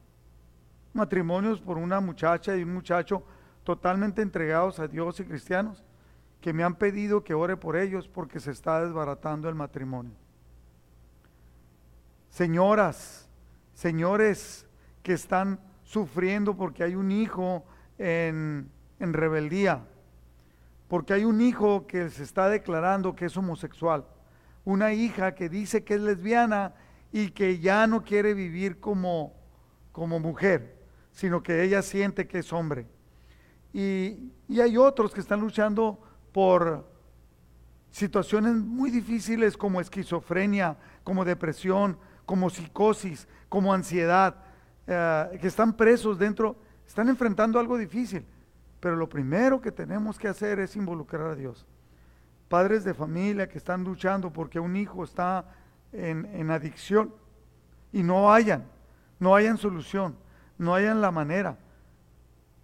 [0.92, 3.22] matrimonios por una muchacha y un muchacho
[3.64, 5.84] totalmente entregados a Dios y cristianos,
[6.40, 10.12] que me han pedido que ore por ellos porque se está desbaratando el matrimonio.
[12.30, 13.28] Señoras,
[13.74, 14.66] señores
[15.02, 15.60] que están
[15.92, 17.66] sufriendo porque hay un hijo
[17.98, 19.84] en, en rebeldía,
[20.88, 24.06] porque hay un hijo que se está declarando que es homosexual,
[24.64, 26.72] una hija que dice que es lesbiana
[27.12, 29.34] y que ya no quiere vivir como,
[29.92, 30.78] como mujer,
[31.10, 32.86] sino que ella siente que es hombre.
[33.74, 36.00] Y, y hay otros que están luchando
[36.32, 36.90] por
[37.90, 44.36] situaciones muy difíciles como esquizofrenia, como depresión, como psicosis, como ansiedad,
[44.86, 48.24] eh, que están presos dentro, están enfrentando algo difícil.
[48.80, 51.66] Pero lo primero que tenemos que hacer es involucrar a Dios.
[52.48, 55.44] Padres de familia que están luchando porque un hijo está
[55.92, 57.14] en, en adicción
[57.92, 58.64] y no hayan,
[59.20, 60.16] no hayan solución,
[60.58, 61.56] no hayan la manera.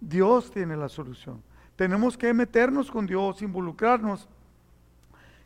[0.01, 1.41] Dios tiene la solución.
[1.75, 4.27] Tenemos que meternos con Dios, involucrarnos.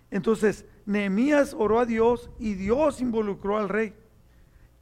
[0.09, 3.93] Entonces, Nehemías oró a Dios y Dios involucró al rey.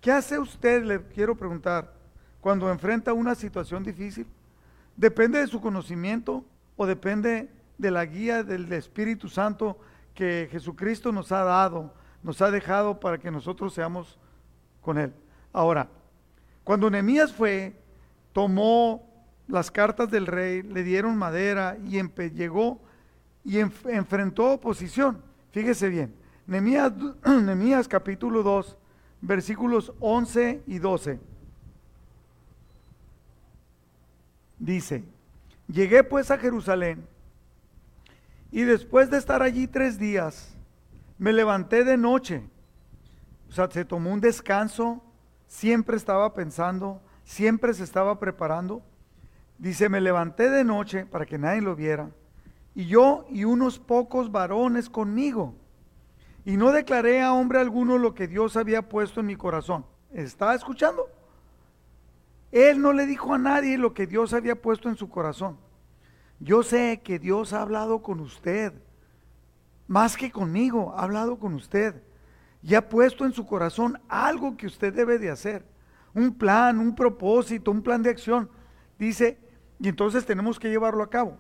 [0.02, 1.94] ¿Qué hace usted, le quiero preguntar,
[2.42, 4.26] cuando enfrenta una situación difícil?
[4.98, 6.44] ¿Depende de su conocimiento
[6.76, 9.78] o depende de la guía del Espíritu Santo
[10.16, 14.18] que Jesucristo nos ha dado, nos ha dejado para que nosotros seamos
[14.82, 15.14] con Él?
[15.54, 15.88] Ahora,
[16.64, 17.80] cuando Nehemías fue,
[18.34, 19.08] tomó
[19.48, 22.82] las cartas del rey, le dieron madera y llegó
[23.44, 25.22] y enfrentó oposición.
[25.52, 26.16] Fíjese bien,
[26.48, 28.78] Nehemías, capítulo 2,
[29.22, 31.20] versículos 11 y 12.
[34.58, 35.04] Dice,
[35.68, 37.08] llegué pues a Jerusalén
[38.52, 40.56] y después de estar allí tres días,
[41.18, 42.44] me levanté de noche.
[43.50, 45.04] O sea, se tomó un descanso,
[45.48, 48.84] siempre estaba pensando, siempre se estaba preparando.
[49.58, 52.10] Dice, me levanté de noche para que nadie lo viera,
[52.74, 55.56] y yo y unos pocos varones conmigo
[56.46, 59.86] y no declaré a hombre alguno lo que Dios había puesto en mi corazón.
[60.12, 61.08] ¿Está escuchando?
[62.52, 65.58] Él no le dijo a nadie lo que Dios había puesto en su corazón.
[66.40, 68.74] Yo sé que Dios ha hablado con usted,
[69.88, 72.02] más que conmigo, ha hablado con usted
[72.64, 75.66] y ha puesto en su corazón algo que usted debe de hacer,
[76.14, 78.50] un plan, un propósito, un plan de acción.
[78.98, 79.38] Dice,
[79.80, 81.38] y entonces tenemos que llevarlo a cabo.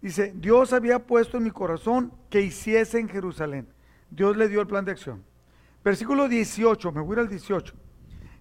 [0.00, 3.68] Dice, Dios había puesto en mi corazón que hiciese en Jerusalén.
[4.10, 5.24] Dios le dio el plan de acción.
[5.84, 7.74] Versículo 18, me voy al 18.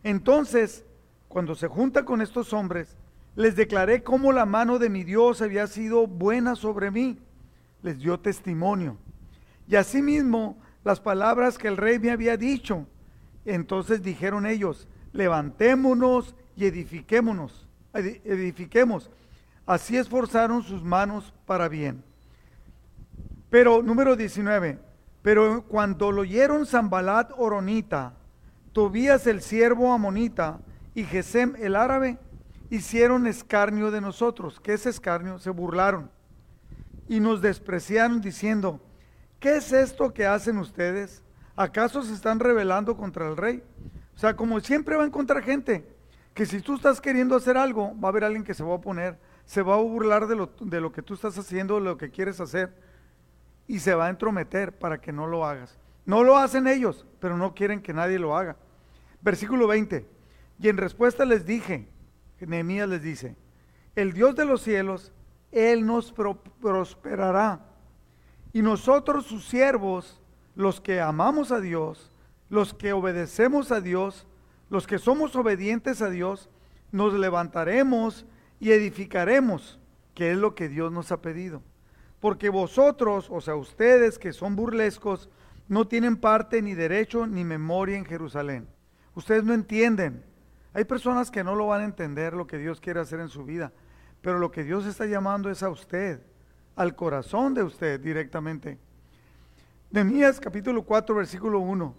[0.03, 0.85] Entonces,
[1.27, 2.97] cuando se junta con estos hombres,
[3.35, 7.19] les declaré cómo la mano de mi Dios había sido buena sobre mí.
[7.83, 8.97] Les dio testimonio.
[9.67, 12.87] Y asimismo, las palabras que el rey me había dicho.
[13.45, 19.09] Entonces dijeron ellos, levantémonos y edifiquémonos, edifiquemos.
[19.65, 22.03] Así esforzaron sus manos para bien.
[23.49, 24.79] Pero número 19,
[25.27, 28.13] pero cuando lo oyeron Zambalat Oronita,
[28.71, 30.61] Tobías el siervo amonita
[30.95, 32.17] y Gesem el árabe,
[32.69, 34.61] hicieron escarnio de nosotros.
[34.61, 35.37] ¿Qué es escarnio?
[35.37, 36.09] Se burlaron
[37.09, 38.79] y nos despreciaron diciendo,
[39.41, 41.21] ¿qué es esto que hacen ustedes?
[41.57, 43.61] ¿Acaso se están rebelando contra el rey?
[44.15, 45.85] O sea, como siempre va a encontrar gente,
[46.33, 48.75] que si tú estás queriendo hacer algo, va a haber alguien que se va a
[48.75, 51.97] oponer, se va a burlar de lo, de lo que tú estás haciendo, de lo
[51.97, 52.86] que quieres hacer
[53.67, 55.77] y se va a entrometer para que no lo hagas.
[56.05, 58.55] No lo hacen ellos, pero no quieren que nadie lo haga.
[59.21, 60.07] Versículo 20.
[60.59, 61.89] Y en respuesta les dije,
[62.39, 63.35] Nehemías les dice,
[63.95, 65.11] el Dios de los cielos,
[65.51, 66.13] Él nos
[66.61, 67.65] prosperará.
[68.53, 70.21] Y nosotros sus siervos,
[70.55, 72.11] los que amamos a Dios,
[72.49, 74.25] los que obedecemos a Dios,
[74.69, 76.49] los que somos obedientes a Dios,
[76.91, 78.25] nos levantaremos
[78.59, 79.79] y edificaremos,
[80.15, 81.61] que es lo que Dios nos ha pedido
[82.27, 85.29] porque vosotros, o sea, ustedes que son burlescos,
[85.69, 88.67] no tienen parte ni derecho ni memoria en Jerusalén.
[89.15, 90.25] Ustedes no entienden.
[90.73, 93.45] Hay personas que no lo van a entender lo que Dios quiere hacer en su
[93.45, 93.71] vida,
[94.21, 96.19] pero lo que Dios está llamando es a usted,
[96.75, 98.77] al corazón de usted directamente.
[99.89, 101.95] Nehemías capítulo 4 versículo 1.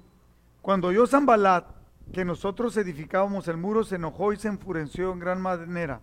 [0.61, 1.71] Cuando oyó Zambalat
[2.13, 6.03] que nosotros edificábamos el muro, se enojó y se enfureció en gran manera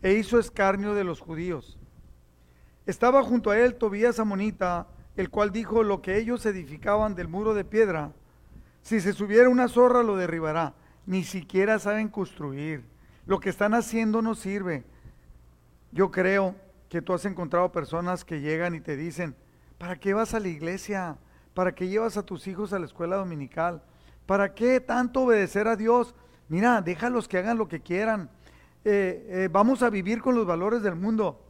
[0.00, 1.76] e hizo escarnio de los judíos
[2.90, 7.54] estaba junto a él Tobías Amonita, el cual dijo, lo que ellos edificaban del muro
[7.54, 8.12] de piedra,
[8.82, 10.74] si se subiera una zorra lo derribará.
[11.06, 12.84] Ni siquiera saben construir.
[13.26, 14.84] Lo que están haciendo no sirve.
[15.92, 16.54] Yo creo
[16.88, 19.34] que tú has encontrado personas que llegan y te dicen,
[19.78, 21.16] ¿para qué vas a la iglesia?
[21.54, 23.82] ¿Para qué llevas a tus hijos a la escuela dominical?
[24.26, 26.14] ¿Para qué tanto obedecer a Dios?
[26.48, 28.30] Mira, déjalos que hagan lo que quieran.
[28.84, 31.40] Eh, eh, vamos a vivir con los valores del mundo.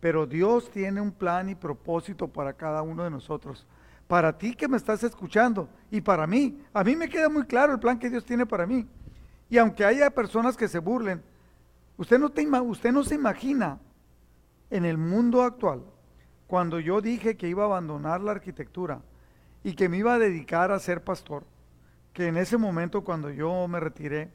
[0.00, 3.66] Pero Dios tiene un plan y propósito para cada uno de nosotros.
[4.08, 6.60] Para ti que me estás escuchando y para mí.
[6.72, 8.88] A mí me queda muy claro el plan que Dios tiene para mí.
[9.50, 11.22] Y aunque haya personas que se burlen,
[11.96, 13.78] usted no, se imagina
[14.70, 15.82] en el mundo actual,
[16.46, 19.02] cuando yo dije que iba a abandonar la arquitectura
[19.62, 21.44] y que me iba a dedicar a ser pastor,
[22.12, 24.30] que en ese momento cuando yo me retiré,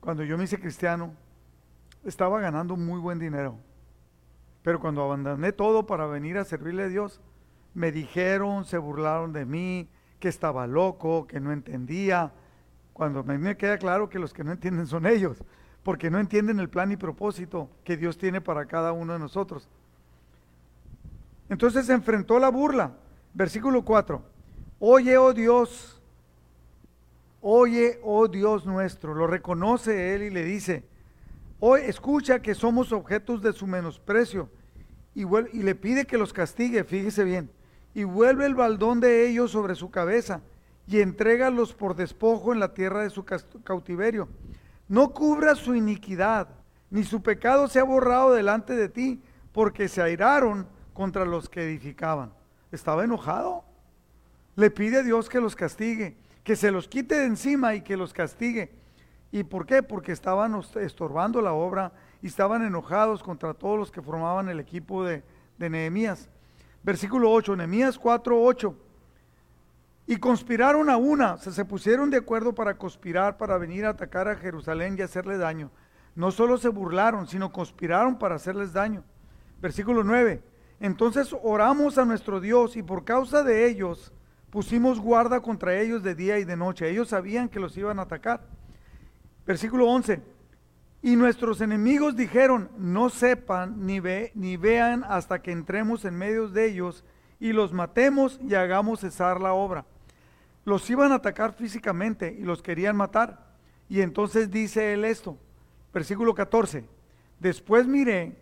[0.00, 1.14] cuando yo me hice cristiano,
[2.02, 3.58] estaba ganando muy buen dinero.
[4.64, 7.20] Pero cuando abandoné todo para venir a servirle a Dios,
[7.74, 12.32] me dijeron, se burlaron de mí, que estaba loco, que no entendía.
[12.94, 15.44] Cuando mí me queda claro que los que no entienden son ellos,
[15.82, 19.68] porque no entienden el plan y propósito que Dios tiene para cada uno de nosotros.
[21.50, 22.94] Entonces se enfrentó la burla.
[23.34, 24.22] Versículo 4.
[24.78, 26.00] Oye, oh Dios,
[27.42, 29.12] oye, oh Dios nuestro.
[29.12, 30.84] Lo reconoce él y le dice,
[31.66, 34.50] Hoy escucha que somos objetos de su menosprecio
[35.14, 37.50] y, le pide que los castigue, fíjese bien,
[37.94, 40.42] y vuelve el baldón de ellos sobre su cabeza
[40.86, 44.28] y entrégalos por despojo en la tierra de su cautiverio.
[44.88, 46.48] No cubra su iniquidad,
[46.90, 51.62] ni su pecado se ha borrado delante de ti, porque se airaron contra los que
[51.62, 52.34] edificaban.
[52.72, 53.64] Estaba enojado.
[54.54, 57.96] Le pide a Dios que los castigue, que se los quite de encima y que
[57.96, 58.83] los castigue.
[59.34, 59.82] ¿Y por qué?
[59.82, 61.90] Porque estaban estorbando la obra
[62.22, 65.24] y estaban enojados contra todos los que formaban el equipo de,
[65.58, 66.28] Nehemías.
[66.84, 68.76] Versículo 8, Nehemías 4, 8.
[70.06, 74.28] Y conspiraron a una, se, se pusieron de acuerdo para conspirar, para venir a atacar
[74.28, 75.72] a Jerusalén y hacerle daño.
[76.14, 79.02] No solo se burlaron, sino conspiraron para hacerles daño.
[79.60, 80.44] Versículo 9.
[80.78, 84.12] Entonces oramos a nuestro Dios y por causa de ellos
[84.50, 86.88] pusimos guarda contra ellos de día y de noche.
[86.88, 88.54] Ellos sabían que los iban a atacar.
[89.46, 90.22] Versículo 11.
[91.02, 96.48] Y nuestros enemigos dijeron, no sepan ni, ve, ni vean hasta que entremos en medio
[96.48, 97.04] de ellos
[97.38, 99.84] y los matemos y hagamos cesar la obra.
[100.64, 103.54] Los iban a atacar físicamente y los querían matar.
[103.88, 105.36] Y entonces dice él esto,
[105.92, 106.88] versículo 14.
[107.38, 108.38] Después miré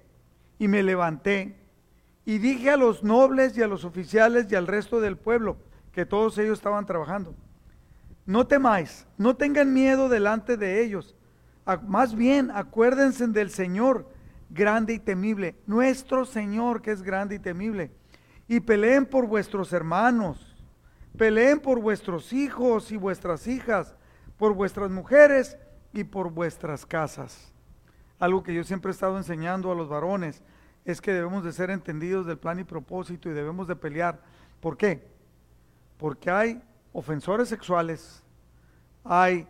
[0.58, 1.56] y me levanté
[2.24, 5.56] y dije a los nobles y a los oficiales y al resto del pueblo,
[5.92, 7.34] que todos ellos estaban trabajando,
[8.24, 11.14] no temáis, no tengan miedo delante de ellos.
[11.86, 14.08] Más bien, acuérdense del Señor
[14.50, 17.90] grande y temible, nuestro Señor que es grande y temible.
[18.48, 20.56] Y peleen por vuestros hermanos,
[21.16, 23.96] peleen por vuestros hijos y vuestras hijas,
[24.36, 25.56] por vuestras mujeres
[25.92, 27.52] y por vuestras casas.
[28.18, 30.42] Algo que yo siempre he estado enseñando a los varones
[30.84, 34.20] es que debemos de ser entendidos del plan y propósito y debemos de pelear.
[34.60, 35.06] ¿Por qué?
[35.96, 38.22] Porque hay ofensores sexuales,
[39.04, 39.46] hay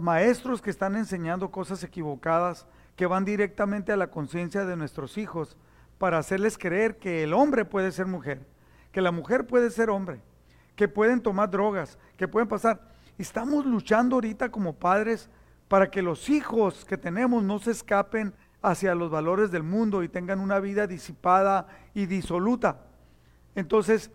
[0.00, 5.56] maestros que están enseñando cosas equivocadas que van directamente a la conciencia de nuestros hijos
[5.98, 8.46] para hacerles creer que el hombre puede ser mujer,
[8.92, 10.20] que la mujer puede ser hombre,
[10.76, 12.92] que pueden tomar drogas, que pueden pasar.
[13.16, 15.30] Estamos luchando ahorita como padres
[15.68, 20.08] para que los hijos que tenemos no se escapen hacia los valores del mundo y
[20.08, 22.86] tengan una vida disipada y disoluta.
[23.54, 24.10] Entonces,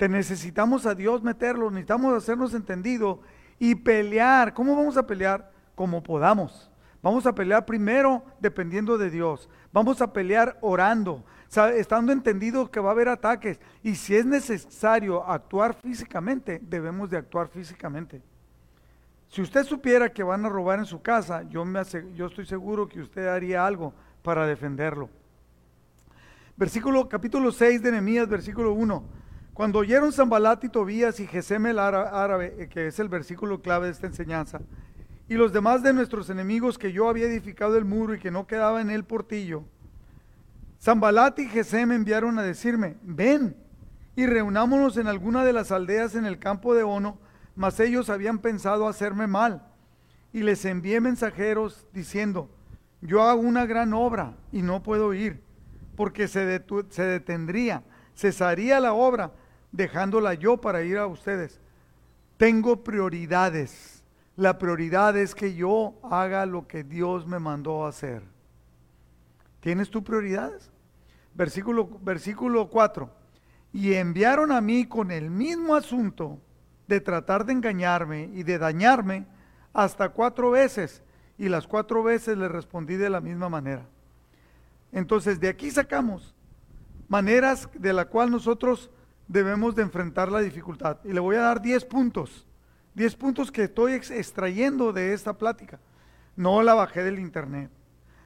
[0.00, 3.20] te necesitamos a Dios meterlo, necesitamos hacernos entendido
[3.58, 4.54] y pelear.
[4.54, 5.52] ¿Cómo vamos a pelear?
[5.74, 6.70] Como podamos.
[7.02, 9.50] Vamos a pelear primero dependiendo de Dios.
[9.74, 11.22] Vamos a pelear orando,
[11.76, 13.60] estando entendido que va a haber ataques.
[13.82, 18.22] Y si es necesario actuar físicamente, debemos de actuar físicamente.
[19.28, 21.82] Si usted supiera que van a robar en su casa, yo, me
[22.14, 25.10] yo estoy seguro que usted haría algo para defenderlo.
[26.56, 29.19] Versículo, capítulo 6 de Nehemías, versículo 1.
[29.54, 33.86] Cuando oyeron Zambalat y Tobías y Gesem el árabe, eh, que es el versículo clave
[33.86, 34.60] de esta enseñanza,
[35.28, 38.46] y los demás de nuestros enemigos que yo había edificado el muro y que no
[38.46, 39.64] quedaba en el portillo,
[40.80, 43.56] Zambalat y Gesem enviaron a decirme, ven
[44.16, 47.18] y reunámonos en alguna de las aldeas en el campo de Ono,
[47.54, 49.66] mas ellos habían pensado hacerme mal.
[50.32, 52.50] Y les envié mensajeros diciendo,
[53.02, 55.42] yo hago una gran obra y no puedo ir,
[55.96, 57.82] porque se, se detendría,
[58.14, 59.32] cesaría la obra
[59.72, 61.60] dejándola yo para ir a ustedes.
[62.36, 64.02] Tengo prioridades.
[64.36, 68.22] La prioridad es que yo haga lo que Dios me mandó hacer.
[69.60, 70.70] ¿Tienes tus prioridades?
[71.34, 73.10] Versículo, versículo 4.
[73.72, 76.40] Y enviaron a mí con el mismo asunto
[76.88, 79.26] de tratar de engañarme y de dañarme
[79.72, 81.02] hasta cuatro veces.
[81.38, 83.86] Y las cuatro veces le respondí de la misma manera.
[84.92, 86.34] Entonces, de aquí sacamos
[87.08, 88.90] maneras de la cual nosotros
[89.30, 90.98] debemos de enfrentar la dificultad.
[91.04, 92.46] Y le voy a dar 10 puntos
[92.94, 95.78] 10 puntos que estoy extrayendo de esta plática.
[96.36, 97.70] No la bajé del internet.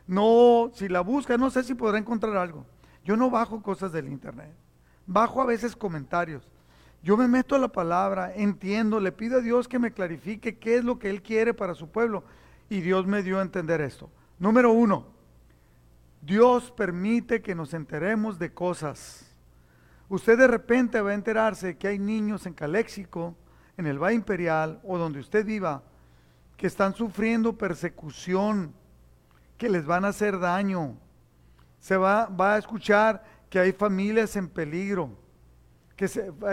[0.06, 2.66] No, si la busca, no sé si podrá encontrar algo.
[3.04, 4.52] Yo no bajo cosas del internet.
[5.06, 6.48] Bajo a veces comentarios.
[7.02, 10.76] Yo me meto a la palabra, entiendo, le pido a Dios que me clarifique qué
[10.76, 12.24] es lo que Él quiere para su pueblo.
[12.70, 14.10] Y Dios me dio a entender esto.
[14.38, 15.06] Número uno,
[16.22, 19.23] Dios permite que nos enteremos de cosas.
[20.08, 23.34] Usted de repente va a enterarse que hay niños en Caléxico,
[23.76, 25.82] en el Valle Imperial o donde usted viva,
[26.56, 28.74] que están sufriendo persecución,
[29.56, 30.96] que les van a hacer daño.
[31.80, 35.16] Se va, va a escuchar que hay familias en peligro,
[35.96, 36.08] que,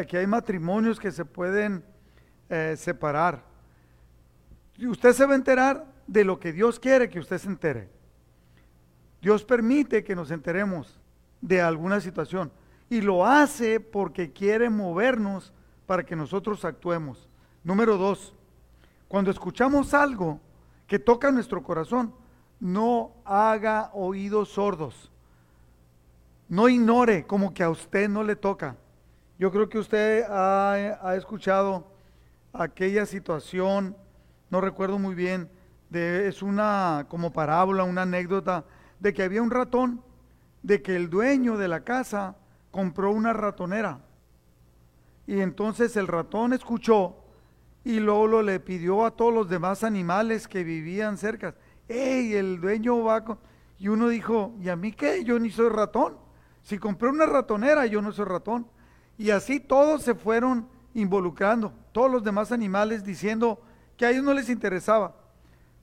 [0.08, 1.84] que hay matrimonios que se pueden
[2.50, 3.44] eh, separar.
[4.78, 7.90] Y usted se va a enterar de lo que Dios quiere que usted se entere.
[9.22, 11.00] Dios permite que nos enteremos
[11.42, 12.52] de alguna situación
[12.92, 15.54] y lo hace porque quiere movernos
[15.88, 17.30] para que nosotros actuemos.
[17.64, 18.36] Número dos,
[19.08, 20.42] cuando escuchamos algo
[20.88, 22.14] que toca nuestro corazón,
[22.60, 25.10] no haga oídos sordos.
[26.50, 28.76] No ignore como que a usted no le toca.
[29.40, 31.88] Yo creo que usted ha, ha escuchado
[32.52, 33.96] aquella situación,
[34.50, 35.50] no recuerdo muy bien,
[35.94, 38.66] es una como parábola, una anécdota
[39.00, 40.04] de que había un ratón,
[40.62, 42.36] de que el dueño de la casa
[42.72, 44.00] compró una ratonera.
[45.28, 47.16] Y entonces el ratón escuchó
[47.84, 51.56] y luego lo le pidió a todos los demás animales que vivían cerca.
[51.88, 52.34] ¡Ey!
[52.34, 53.40] El dueño va con...
[53.78, 55.24] Y uno dijo, ¿y a mí qué?
[55.24, 56.18] Yo ni soy ratón.
[56.62, 58.68] Si compré una ratonera, yo no soy ratón.
[59.18, 63.62] Y así todos se fueron involucrando, todos los demás animales diciendo
[63.98, 65.16] que a ellos no les interesaba.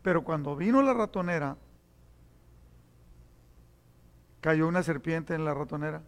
[0.02, 1.56] Pero cuando vino la ratonera,
[4.40, 6.02] cayó una serpiente en la ratonera.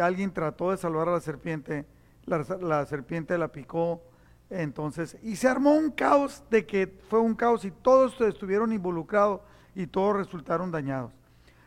[0.00, 1.86] Alguien trató de salvar a la serpiente,
[2.24, 4.02] la, serpiente la picó,
[4.50, 9.40] entonces, y se armó un caos de que fue un caos y todos estuvieron involucrados
[9.74, 11.12] y todos resultaron dañados.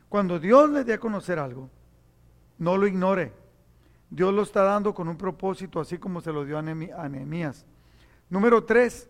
[0.08, 1.70] Cuando Dios le dé a conocer algo,
[2.58, 3.34] no lo ignore.
[4.10, 7.66] Dios lo está dando con un propósito, así como se lo dio a Nehemías.
[8.30, 9.10] Número tres,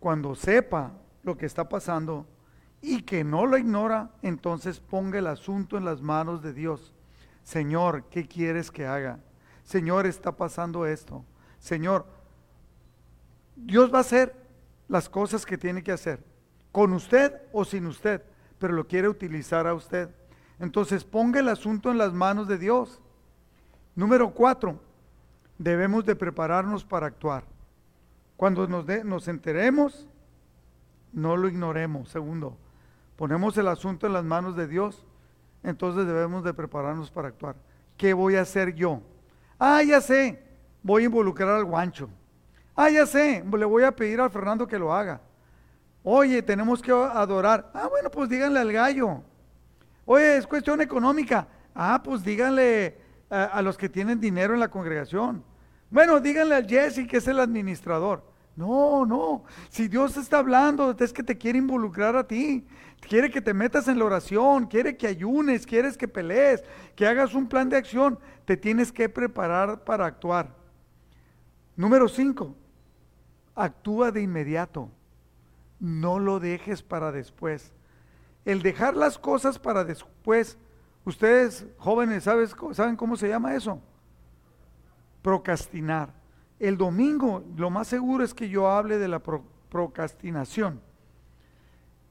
[0.00, 0.92] cuando sepa
[1.22, 2.26] lo que está pasando
[2.80, 6.94] y que no lo ignora, entonces ponga el asunto en las manos de Dios.
[7.44, 9.20] Señor, ¿qué quieres que haga?
[9.62, 11.24] Señor, está pasando esto.
[11.60, 12.04] Señor,
[13.54, 14.34] Dios va a hacer
[14.88, 16.22] las cosas que tiene que hacer,
[16.72, 18.22] con usted o sin usted,
[18.58, 20.10] pero lo quiere utilizar a usted.
[20.58, 23.00] Entonces ponga el asunto en las manos de Dios.
[23.94, 24.80] Número cuatro,
[25.56, 27.44] debemos de prepararnos para actuar.
[28.36, 30.08] Cuando nos, nos enteremos
[31.14, 32.08] no lo ignoremos.
[32.08, 32.58] Segundo,
[33.16, 35.04] ponemos el asunto en las manos de Dios,
[35.64, 37.56] entonces debemos de prepararnos para actuar.
[37.96, 39.00] ¿Qué voy a hacer yo?
[39.58, 40.42] Ah, ya sé,
[40.82, 42.08] voy a involucrar al guancho.
[42.76, 45.20] Ah, ya sé, le voy a pedir a Fernando que lo haga.
[46.02, 47.70] Oye, tenemos que adorar.
[47.72, 49.22] Ah, bueno, pues díganle al gallo.
[50.04, 51.48] Oye, es cuestión económica.
[51.74, 52.98] Ah, pues díganle
[53.30, 55.42] a, a los que tienen dinero en la congregación.
[55.90, 58.22] Bueno, díganle al Jesse que es el administrador.
[58.56, 59.44] No, no.
[59.68, 62.66] Si Dios está hablando, es que te quiere involucrar a ti.
[63.08, 66.62] Quiere que te metas en la oración, quiere que ayunes, quieres que pelees,
[66.96, 68.18] que hagas un plan de acción.
[68.44, 70.54] Te tienes que preparar para actuar.
[71.76, 72.54] Número cinco,
[73.54, 74.90] actúa de inmediato.
[75.80, 77.72] No lo dejes para después.
[78.44, 80.56] El dejar las cosas para después,
[81.04, 83.80] ustedes jóvenes, ¿saben cómo se llama eso?
[85.22, 86.24] Procrastinar
[86.58, 90.80] el domingo lo más seguro es que yo hable de la procrastinación.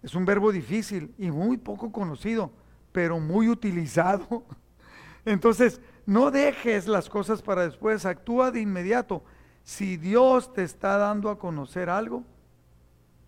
[0.04, 2.52] Es un verbo difícil y muy poco conocido,
[2.92, 4.44] pero muy utilizado.
[5.26, 9.24] Entonces, no dejes las cosas para después, actúa de inmediato.
[9.64, 12.26] Si Dios te está dando a conocer algo,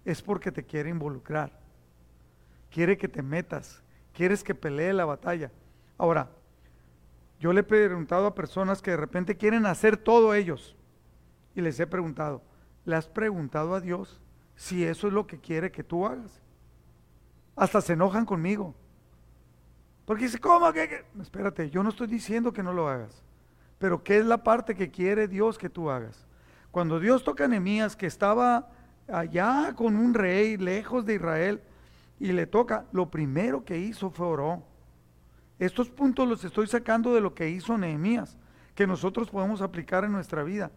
[0.03, 1.57] es porque te quiere involucrar.
[2.69, 3.81] Quiere que te metas,
[4.13, 5.51] quieres que pelee la batalla.
[5.97, 6.29] Ahora,
[7.39, 10.75] yo le he preguntado a personas que de repente quieren hacer todo ellos
[11.55, 12.43] y les he preguntado,
[12.83, 14.19] ¿le has preguntado a Dios
[14.55, 16.41] si eso es lo que quiere que tú hagas?
[17.55, 18.75] Hasta se enojan conmigo.
[20.05, 21.05] Porque dice, ¿cómo que?
[21.21, 23.23] Espérate, yo no estoy diciendo que no lo hagas.
[23.79, 26.25] Pero ¿qué es la parte que quiere Dios que tú hagas?
[26.71, 28.69] Cuando Dios toca a Nehemías, que estaba
[29.07, 31.61] allá con un rey, lejos de Israel,
[32.19, 34.63] y le toca, lo primero que hizo fue oró.
[35.59, 38.37] Estos puntos los estoy sacando de lo que hizo Nehemías,
[38.73, 40.71] que nosotros podemos aplicar en nuestra vida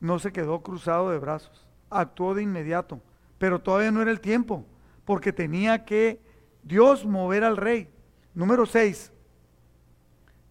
[0.00, 3.00] no se quedó cruzado de brazos, actuó de inmediato,
[3.38, 4.64] pero todavía no era el tiempo,
[5.08, 6.20] porque tenía que
[6.62, 7.88] Dios mover al rey.
[8.34, 9.10] Número 6,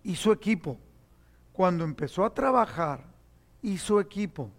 [0.02, 0.80] hizo equipo.
[1.54, 3.06] Cuando empezó a trabajar,
[3.62, 4.50] hizo equipo.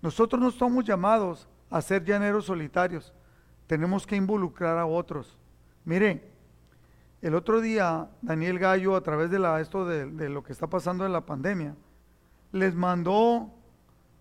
[0.00, 3.12] Nosotros no estamos llamados a ser llaneros solitarios.
[3.66, 5.36] Tenemos que involucrar a otros.
[5.84, 6.32] Mire,
[7.20, 10.66] el otro día Daniel Gallo, a través de la, esto de, de lo que está
[10.66, 11.76] pasando en la pandemia,
[12.52, 13.50] les mandó,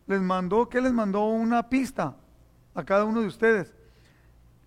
[0.08, 1.24] les mandó, ¿qué les mandó?
[1.28, 2.18] Una pista
[2.74, 3.74] a cada uno de ustedes.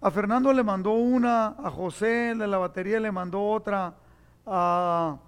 [0.00, 3.94] A Fernando le mandó una, a José de la batería le mandó otra,
[4.46, 5.18] a,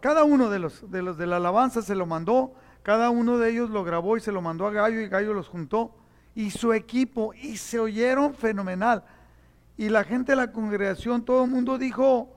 [0.00, 2.54] cada uno de los, de los de la alabanza se lo mandó,
[2.84, 5.48] cada uno de ellos lo grabó y se lo mandó a Gallo y Gallo los
[5.48, 5.96] juntó
[6.36, 9.02] y su equipo y se oyeron fenomenal.
[9.76, 12.32] Y la gente de la congregación, todo el mundo dijo,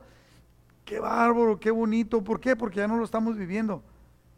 [0.83, 2.55] qué bárbaro, qué bonito, ¿por qué?
[2.55, 3.83] Porque ya no lo estamos viviendo.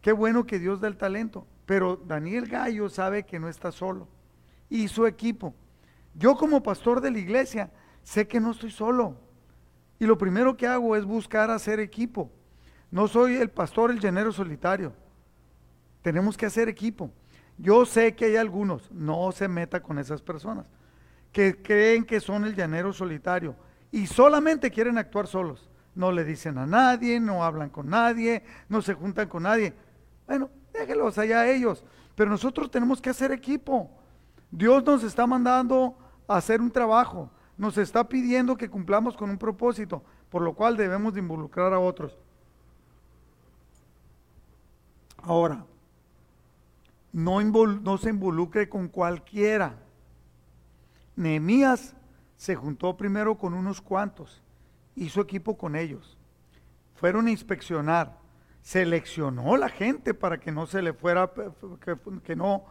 [0.01, 1.47] Qué bueno que Dios da el talento.
[1.65, 4.09] Pero Daniel Gallo sabe que no está solo.
[4.69, 5.53] Y su equipo.
[6.15, 7.71] Yo como pastor de la iglesia
[8.03, 9.17] sé que no estoy solo.
[9.99, 12.31] Y lo primero que hago es buscar hacer equipo.
[12.91, 14.93] No soy el pastor, el llenero solitario.
[16.01, 17.09] Tenemos que hacer equipo.
[17.57, 20.65] Yo sé que hay algunos, no se meta con esas personas,
[21.31, 23.55] que creen que son el llanero solitario
[23.91, 25.69] y solamente quieren actuar solos.
[25.95, 29.73] No le dicen a nadie, no hablan con nadie, no se juntan con nadie.
[30.25, 31.85] Bueno, déjenlos allá ellos.
[32.15, 33.89] Pero nosotros tenemos que hacer equipo.
[34.49, 35.95] Dios nos está mandando
[36.27, 37.29] hacer un trabajo.
[37.57, 41.79] Nos está pidiendo que cumplamos con un propósito, por lo cual debemos de involucrar a
[41.79, 42.17] otros.
[45.21, 45.65] Ahora,
[47.11, 49.75] no, no se involucre con cualquiera.
[51.15, 51.95] Nehemías
[52.35, 54.41] se juntó primero con unos cuantos,
[54.95, 56.17] hizo equipo con ellos.
[56.95, 58.23] Fueron a inspeccionar
[58.63, 61.29] seleccionó la gente para que no se le fuera,
[62.23, 62.63] que, no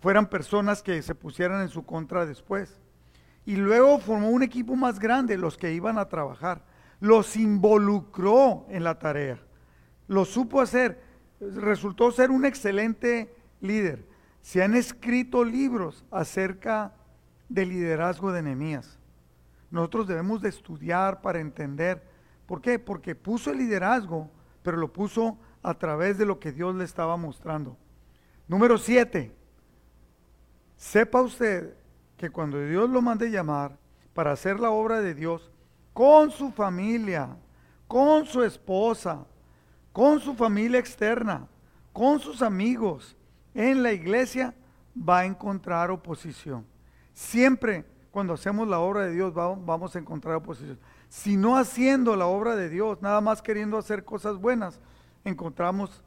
[0.00, 2.80] fueran personas que se pusieran en su contra después.
[3.44, 6.64] Y luego formó un equipo más grande, los que iban a trabajar.
[7.00, 9.38] Los involucró en la tarea.
[10.06, 11.02] Lo supo hacer.
[11.40, 14.04] Resultó ser un excelente líder.
[14.42, 16.92] Se han escrito libros acerca
[17.48, 18.98] del liderazgo de Nehemías.
[19.70, 22.02] Nosotros debemos de estudiar para entender.
[22.46, 22.78] ¿Por qué?
[22.78, 24.30] Porque puso el liderazgo
[24.68, 27.78] pero lo puso a través de lo que Dios le estaba mostrando.
[28.46, 29.34] Número siete,
[30.78, 31.74] sepa usted
[32.16, 33.76] que cuando Dios lo mande llamar
[34.14, 35.50] para hacer la obra de Dios
[35.92, 37.36] con su familia,
[37.86, 39.26] con su esposa,
[39.92, 41.46] con su familia externa,
[41.92, 43.14] con sus amigos,
[43.52, 44.54] en la iglesia,
[44.96, 46.64] va a encontrar oposición.
[47.12, 50.78] Siempre cuando hacemos la obra de Dios vamos a encontrar oposición
[51.26, 54.80] no haciendo la obra de Dios, nada más queriendo hacer cosas buenas,
[55.24, 56.02] encontramos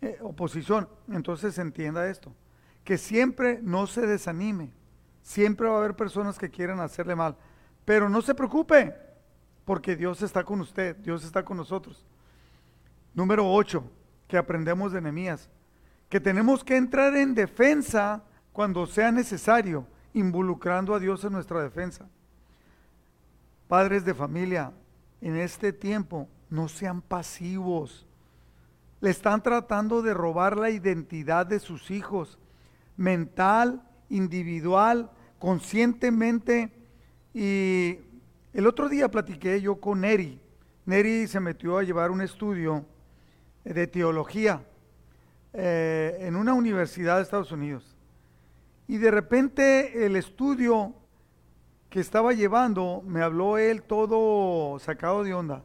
[0.00, 0.88] eh, oposición.
[1.08, 2.32] Entonces entienda esto,
[2.86, 4.70] que siempre no se desanime,
[5.20, 7.36] siempre va a haber personas que quieran hacerle mal,
[7.84, 8.94] pero no se preocupe,
[9.64, 12.06] porque Dios está con usted, Dios está con nosotros.
[13.12, 13.82] Número 8,
[14.28, 15.50] que aprendemos de Nehemías,
[16.08, 18.22] que tenemos que entrar en defensa
[18.52, 19.84] cuando sea necesario,
[20.14, 22.06] involucrando a Dios en nuestra defensa.
[23.66, 24.72] Padres de familia,
[25.20, 28.06] en este tiempo no sean pasivos.
[29.00, 32.38] Le están tratando de robar la identidad de sus hijos,
[32.96, 36.72] mental, individual, conscientemente.
[37.34, 37.98] Y
[38.52, 40.40] el otro día platiqué yo con Neri.
[40.84, 42.84] Neri se metió a llevar un estudio
[43.64, 44.64] de teología
[45.52, 47.96] eh, en una universidad de Estados Unidos.
[48.88, 50.94] Y de repente el estudio
[51.90, 55.64] que estaba llevando, me habló él todo sacado de onda.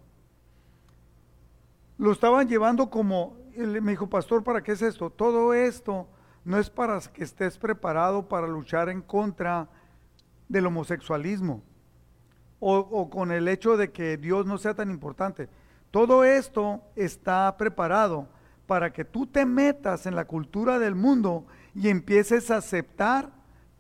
[1.98, 5.10] Lo estaban llevando como, me dijo, pastor, ¿para qué es esto?
[5.10, 6.08] Todo esto
[6.44, 9.68] no es para que estés preparado para luchar en contra
[10.50, 11.64] del homosexualismo
[12.60, 15.50] o, con el hecho de que Dios no sea tan importante.
[15.89, 18.28] Todo esto está preparado
[18.68, 23.32] para que tú te metas en la cultura del mundo y empieces a aceptar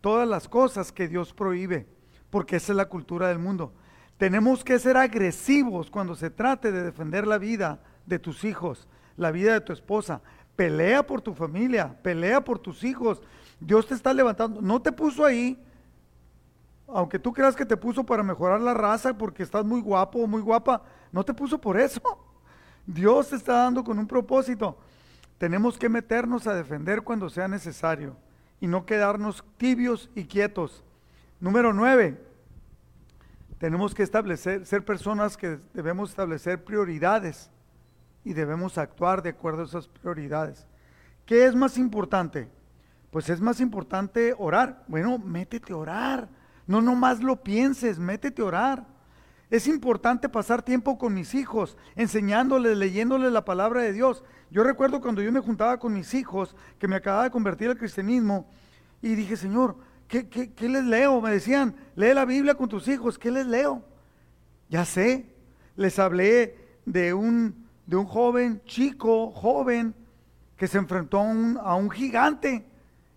[0.01, 1.87] todas las cosas que Dios prohíbe
[2.31, 3.73] porque esa es la cultura del mundo.
[4.17, 8.87] Tenemos que ser agresivos cuando se trate de defender la vida de tus hijos,
[9.17, 10.21] la vida de tu esposa.
[10.55, 13.21] Pelea por tu familia, pelea por tus hijos.
[13.59, 14.61] Dios te está levantando.
[14.61, 15.63] No te puso ahí,
[16.87, 20.27] aunque tú creas que te puso para mejorar la raza porque estás muy guapo o
[20.27, 22.01] muy guapa, no te puso por eso.
[22.85, 24.77] Dios te está dando con un propósito.
[25.37, 28.15] Tenemos que meternos a defender cuando sea necesario
[28.59, 30.83] y no quedarnos tibios y quietos.
[31.39, 32.21] Número nueve,
[33.57, 37.49] tenemos que establecer, ser personas que debemos establecer prioridades
[38.23, 40.65] y debemos actuar de acuerdo a esas prioridades.
[41.25, 42.49] ¿Qué es más importante?
[43.09, 44.83] Pues es más importante orar.
[44.87, 46.29] Bueno, métete a orar.
[46.67, 48.87] No nomás lo pienses, métete a orar.
[49.49, 54.23] Es importante pasar tiempo con mis hijos, enseñándoles, leyéndoles la palabra de Dios.
[54.49, 57.77] Yo recuerdo cuando yo me juntaba con mis hijos, que me acababa de convertir al
[57.77, 58.49] cristianismo,
[59.01, 59.75] y dije, Señor,
[60.07, 61.19] ¿qué, qué les leo?
[61.19, 63.83] Me decían, lee la Biblia con tus hijos, ¿qué les leo?
[64.69, 65.35] Ya sé,
[65.75, 69.95] les hablé de un, de un joven, chico, joven,
[70.57, 72.65] que se enfrentó a un, a un gigante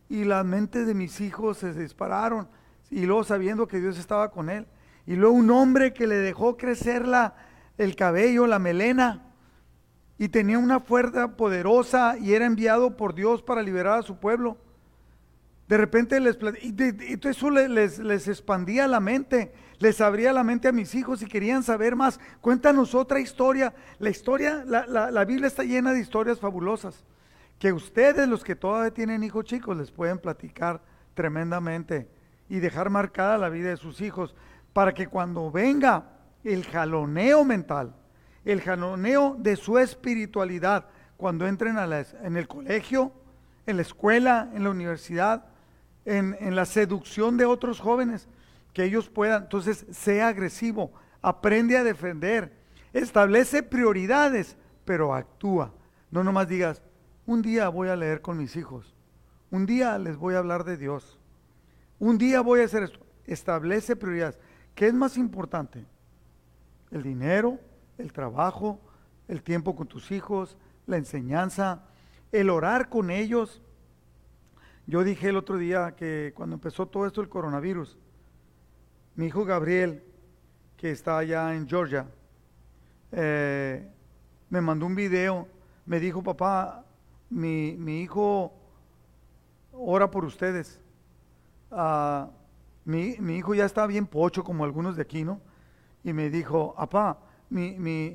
[0.09, 2.49] y las mentes de mis hijos se dispararon
[2.91, 4.67] y luego sabiendo que Dios estaba con él.
[5.07, 7.35] Y luego un hombre que le dejó crecer la,
[7.77, 9.23] el cabello, la melena,
[10.19, 14.57] y tenía una fuerza poderosa y era enviado por Dios para liberar a su pueblo.
[15.69, 20.73] De repente les, y eso les, les, expandía la mente, les abría la mente a
[20.73, 22.21] mis hijos y querían saber más.
[22.41, 23.75] Cuéntanos otra historia.
[23.99, 27.05] La historia, la, la, la Biblia está llena de historias fabulosas
[27.59, 30.83] que ustedes, los que todavía tienen hijos chicos, les pueden platicar
[31.15, 32.09] tremendamente
[32.49, 34.35] y dejar marcada la vida de sus hijos
[34.73, 36.11] para que cuando venga
[36.43, 37.95] el jaloneo mental,
[38.45, 43.13] el jaloneo de su espiritualidad, cuando entren a en el colegio,
[43.67, 45.47] en la escuela, en la universidad,
[46.05, 48.29] en, en la seducción de otros jóvenes,
[48.75, 52.53] que ellos puedan, entonces sea agresivo, aprende a defender,
[52.93, 55.73] establece prioridades, pero actúa.
[56.11, 56.83] No nomás digas,
[57.25, 58.95] un día voy a leer con mis hijos.
[59.51, 61.19] Un día les voy a hablar de Dios.
[62.01, 62.99] Un día voy a hacer esto.
[63.25, 64.39] Establece prioridades.
[64.75, 65.87] ¿Qué es más importante?
[66.91, 67.59] El dinero,
[67.97, 68.81] el trabajo,
[69.29, 70.57] el tiempo con tus hijos,
[70.87, 71.85] la enseñanza,
[72.33, 73.63] el orar con ellos.
[74.87, 77.97] Yo dije el otro día que cuando empezó todo esto el coronavirus,
[79.17, 80.03] mi hijo Gabriel,
[80.77, 82.07] que está allá en Georgia,
[83.13, 83.89] eh,
[84.51, 85.47] me mandó un video,
[85.87, 86.85] me dijo, papá,
[87.31, 88.53] mi, mi hijo
[89.73, 90.81] ora por ustedes.
[91.71, 92.29] Ah,
[92.85, 95.41] mi, mi, hijo ya está bien pocho como algunos de aquí, ¿no?
[96.03, 97.19] Y me dijo, papá,
[97.51, 98.11] mi, mi,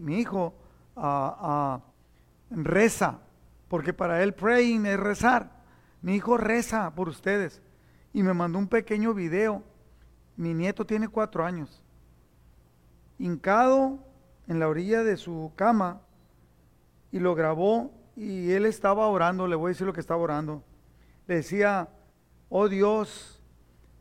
[0.00, 0.54] mi hijo
[0.96, 1.80] ah, ah,
[2.50, 3.20] reza,
[3.68, 5.50] porque para él praying es rezar.
[6.00, 7.62] Mi hijo reza por ustedes.
[8.12, 9.62] Y me mandó un pequeño video.
[10.36, 11.82] Mi nieto tiene cuatro años.
[13.18, 13.98] Hincado
[14.48, 16.00] en la orilla de su cama
[17.12, 20.62] y lo grabó y él estaba orando, le voy a decir lo que estaba orando.
[21.26, 21.88] Le decía,
[22.48, 23.40] oh Dios,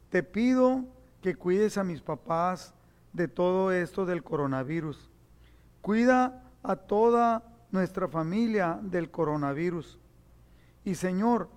[0.09, 0.85] te pido
[1.21, 2.73] que cuides a mis papás
[3.13, 5.09] de todo esto del coronavirus.
[5.81, 9.99] Cuida a toda nuestra familia del coronavirus.
[10.83, 11.49] Y Señor,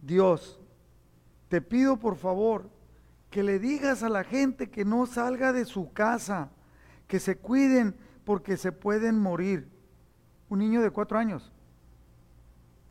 [0.00, 0.60] Dios,
[1.48, 2.70] te pido por favor
[3.32, 6.50] que le digas a la gente que no salga de su casa,
[7.08, 9.68] que se cuiden porque se pueden morir
[10.50, 11.50] un niño de cuatro años.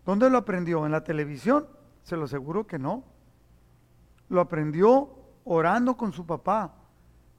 [0.03, 0.83] ¿Dónde lo aprendió?
[0.83, 1.67] ¿En la televisión?
[2.01, 3.03] Se lo aseguro que no.
[4.29, 5.11] Lo aprendió
[5.43, 6.73] orando con su papá,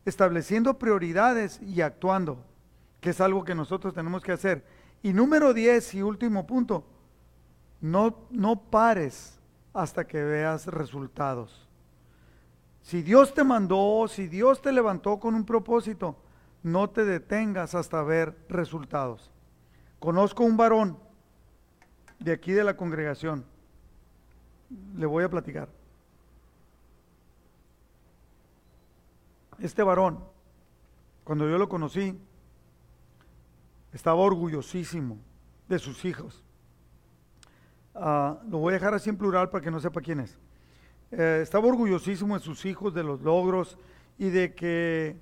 [0.04, 2.46] estableciendo prioridades y actuando,
[3.00, 4.64] que es algo que nosotros tenemos que hacer.
[5.02, 6.86] Y número diez y último punto,
[7.80, 9.40] no, no pares
[9.72, 11.68] hasta que veas resultados.
[12.82, 16.16] Si Dios te mandó, si Dios te levantó con un propósito,
[16.62, 19.30] no te detengas hasta ver resultados.
[19.98, 20.98] Conozco un varón
[22.18, 23.44] de aquí de la congregación.
[24.96, 25.68] Le voy a platicar.
[29.58, 30.24] Este varón,
[31.22, 32.18] cuando yo lo conocí,
[33.92, 35.18] estaba orgullosísimo
[35.68, 36.42] de sus hijos.
[37.94, 40.38] Ah, lo voy a dejar así en plural para que no sepa quién es.
[41.12, 43.78] Eh, estaba orgullosísimo de sus hijos, de los logros
[44.18, 45.14] y de que,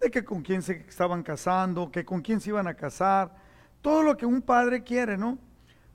[0.00, 3.34] de que con quién se estaban casando, que con quién se iban a casar
[3.82, 5.38] todo lo que un padre quiere, ¿no?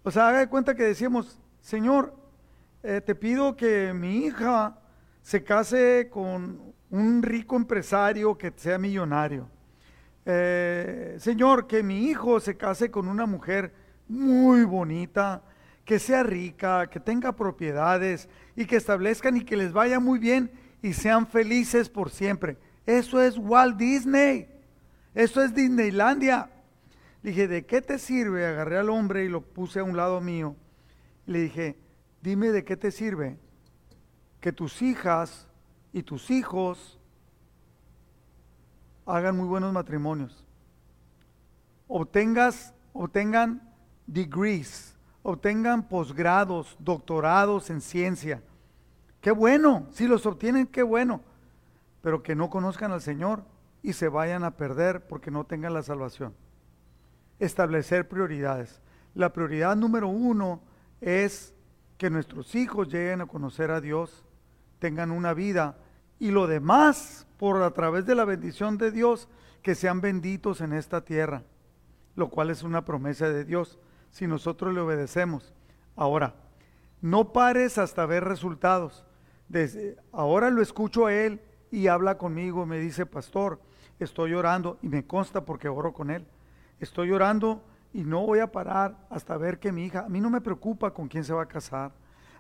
[0.04, 2.14] O sea, haga de cuenta que decíamos, Señor,
[2.82, 4.78] eh, te pido que mi hija
[5.22, 9.48] se case con un rico empresario que sea millonario.
[10.26, 13.74] Eh, señor, que mi hijo se case con una mujer
[14.10, 15.44] muy bonita,
[15.86, 20.52] que sea rica, que tenga propiedades y que establezcan y que les vaya muy bien
[20.82, 22.58] y sean felices por siempre.
[22.86, 24.48] Eso es Walt Disney.
[25.14, 26.50] Eso es Disneylandia.
[27.22, 28.46] Le dije, ¿de qué te sirve?
[28.46, 30.56] Agarré al hombre y lo puse a un lado mío.
[31.26, 31.78] Le dije,
[32.22, 33.38] dime de qué te sirve
[34.44, 35.48] que tus hijas
[35.94, 37.00] y tus hijos
[39.06, 40.46] hagan muy buenos matrimonios.
[41.88, 43.74] Obtengas, obtengan
[44.06, 44.93] degrees,
[45.24, 48.44] obtengan posgrados, doctorados en ciencia.
[49.22, 51.22] Qué bueno, si los obtienen, qué bueno.
[52.02, 53.44] Pero que no conozcan al Señor
[53.82, 56.34] y se vayan a perder porque no tengan la salvación
[57.40, 58.82] establecer prioridades.
[59.14, 60.62] La prioridad número uno
[61.02, 61.54] es
[61.98, 64.26] que nuestros hijos lleguen a conocer a Dios,
[64.80, 65.78] tengan una vida
[66.20, 69.28] y lo demás por a través de la bendición de Dios,
[69.62, 71.44] que sean benditos en esta tierra,
[72.16, 73.80] lo cual es una promesa de Dios
[74.14, 75.54] si nosotros le obedecemos.
[75.96, 76.36] Ahora,
[77.02, 79.06] no pares hasta ver resultados.
[79.50, 81.42] Desde, ahora lo escucho a él
[81.72, 83.60] y habla conmigo, me dice, pastor,
[84.00, 86.26] estoy orando y me consta porque oro con él.
[86.80, 90.30] Estoy orando y no voy a parar hasta ver que mi hija, a mí no
[90.30, 91.92] me preocupa con quién se va a casar.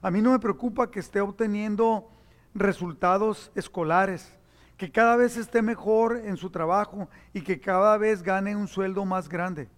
[0.02, 2.08] A mí no me preocupa que esté obteniendo
[2.54, 4.38] resultados escolares,
[4.78, 9.06] que cada vez esté mejor en su trabajo y que cada vez gane un sueldo
[9.06, 9.70] más grande.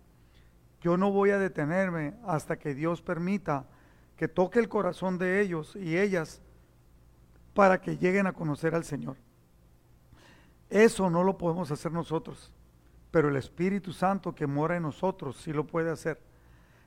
[0.86, 3.66] Yo no voy a detenerme hasta que Dios permita
[4.18, 6.44] que toque el corazón de ellos y ellas
[7.56, 9.18] para que lleguen a conocer al Señor.
[10.70, 12.54] Eso no lo podemos hacer nosotros,
[13.10, 16.22] pero el Espíritu Santo que mora en nosotros sí lo puede hacer.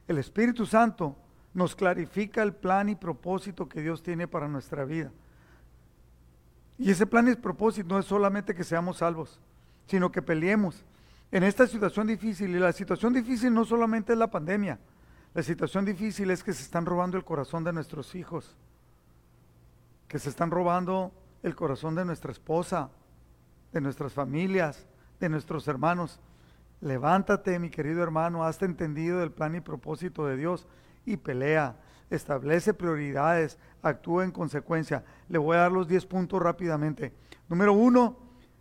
[0.06, 1.16] El Espíritu Santo
[1.52, 5.10] nos clarifica el plan y propósito que Dios tiene para nuestra vida.
[6.78, 9.40] Y ese plan y propósito no es solamente que seamos salvos,
[9.88, 10.84] sino que peleemos
[11.30, 12.54] en esta situación difícil.
[12.54, 14.78] Y la situación difícil no solamente es la pandemia,
[15.34, 18.56] la situación difícil es que se están robando el corazón de nuestros hijos,
[20.08, 21.12] que se están robando
[21.42, 22.90] el corazón de nuestra esposa,
[23.72, 24.86] de nuestras familias,
[25.20, 26.18] de nuestros hermanos.
[26.80, 30.66] Levántate, mi querido hermano, has entendido el plan y propósito de Dios
[31.04, 31.76] y pelea.
[32.10, 35.04] Establece prioridades, actúa en consecuencia.
[35.28, 37.12] Le voy a dar los 10 puntos rápidamente.
[37.48, 38.16] Número uno,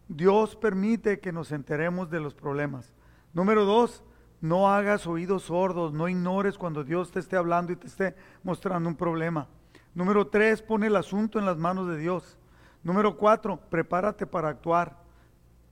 [0.08, 2.93] Dios permite que nos enteremos de los problemas.
[3.34, 4.03] Número dos,
[4.39, 8.88] no hagas oídos sordos, no ignores cuando Dios te esté hablando y te esté mostrando
[8.88, 9.47] un problema.
[9.93, 12.38] Número tres, pone el asunto en las manos de Dios.
[12.84, 14.97] Número cuatro, prepárate para actuar.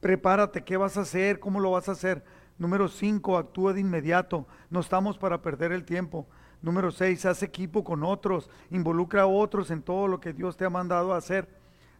[0.01, 1.39] Prepárate, ¿qué vas a hacer?
[1.39, 2.23] ¿Cómo lo vas a hacer?
[2.57, 4.47] Número cinco, actúa de inmediato.
[4.69, 6.27] No estamos para perder el tiempo.
[6.61, 8.49] Número seis, haz equipo con otros.
[8.71, 11.47] Involucra a otros en todo lo que Dios te ha mandado a hacer.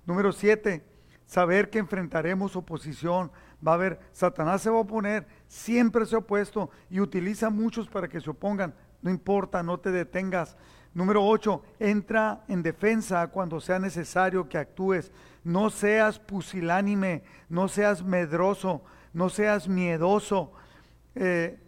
[0.06, 0.84] Número siete,
[1.26, 3.32] saber que enfrentaremos oposición.
[3.66, 7.88] Va a haber, Satanás se va a oponer, siempre se ha opuesto y utiliza muchos
[7.88, 8.74] para que se opongan.
[9.02, 10.58] No importa, no te detengas.
[10.94, 15.12] Número 8, entra en defensa cuando sea necesario que actúes.
[15.44, 18.82] No seas pusilánime, no seas medroso,
[19.14, 20.54] no seas miedoso.
[21.16, 21.60] Eh,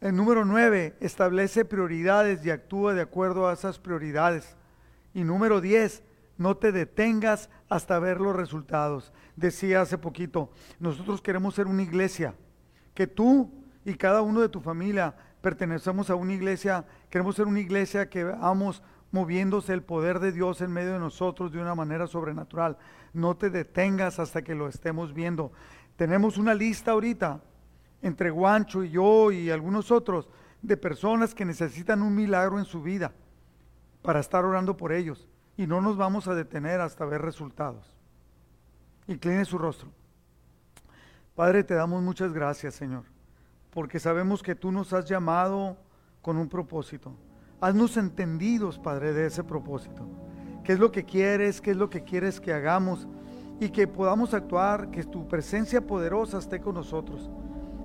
[0.00, 4.56] el número 9, establece prioridades y actúa de acuerdo a esas prioridades.
[5.14, 6.02] Y número 10,
[6.38, 9.12] no te detengas hasta ver los resultados.
[9.36, 12.34] Decía hace poquito, nosotros queremos ser una iglesia,
[12.94, 13.50] que tú
[13.84, 18.24] y cada uno de tu familia pertenecemos a una iglesia, queremos ser una iglesia que
[18.24, 18.82] vamos
[19.12, 22.76] moviéndose el poder de Dios en medio de nosotros de una manera sobrenatural.
[23.12, 25.52] No te detengas hasta que lo estemos viendo.
[25.96, 27.40] Tenemos una lista ahorita
[28.02, 30.28] entre Guancho y yo y algunos otros
[30.60, 33.12] de personas que necesitan un milagro en su vida
[34.02, 37.92] para estar orando por ellos y no nos vamos a detener hasta ver resultados.
[39.06, 39.88] Incline su rostro.
[41.34, 43.04] Padre, te damos muchas gracias, Señor,
[43.70, 45.76] porque sabemos que tú nos has llamado
[46.22, 47.14] con un propósito.
[47.60, 50.06] Haznos entendidos, Padre, de ese propósito.
[50.64, 51.60] ¿Qué es lo que quieres?
[51.60, 53.06] ¿Qué es lo que quieres que hagamos?
[53.60, 57.30] Y que podamos actuar, que tu presencia poderosa esté con nosotros.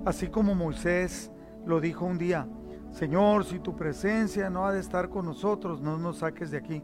[0.04, 1.30] Así como Moisés
[1.64, 2.48] lo dijo un día,
[2.90, 6.82] Señor, si tu presencia no ha de estar con nosotros, no nos saques de aquí.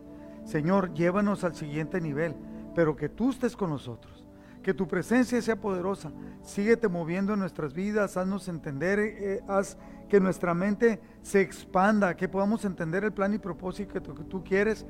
[0.48, 2.34] Señor, llévanos al siguiente nivel,
[2.74, 4.24] pero que tú estés con nosotros,
[4.62, 6.10] que tu presencia sea poderosa,
[6.42, 9.76] síguete moviendo en nuestras vidas, haznos entender, eh, eh, haz
[10.08, 14.86] que nuestra mente se expanda, que podamos entender el plan y propósito que tú quieres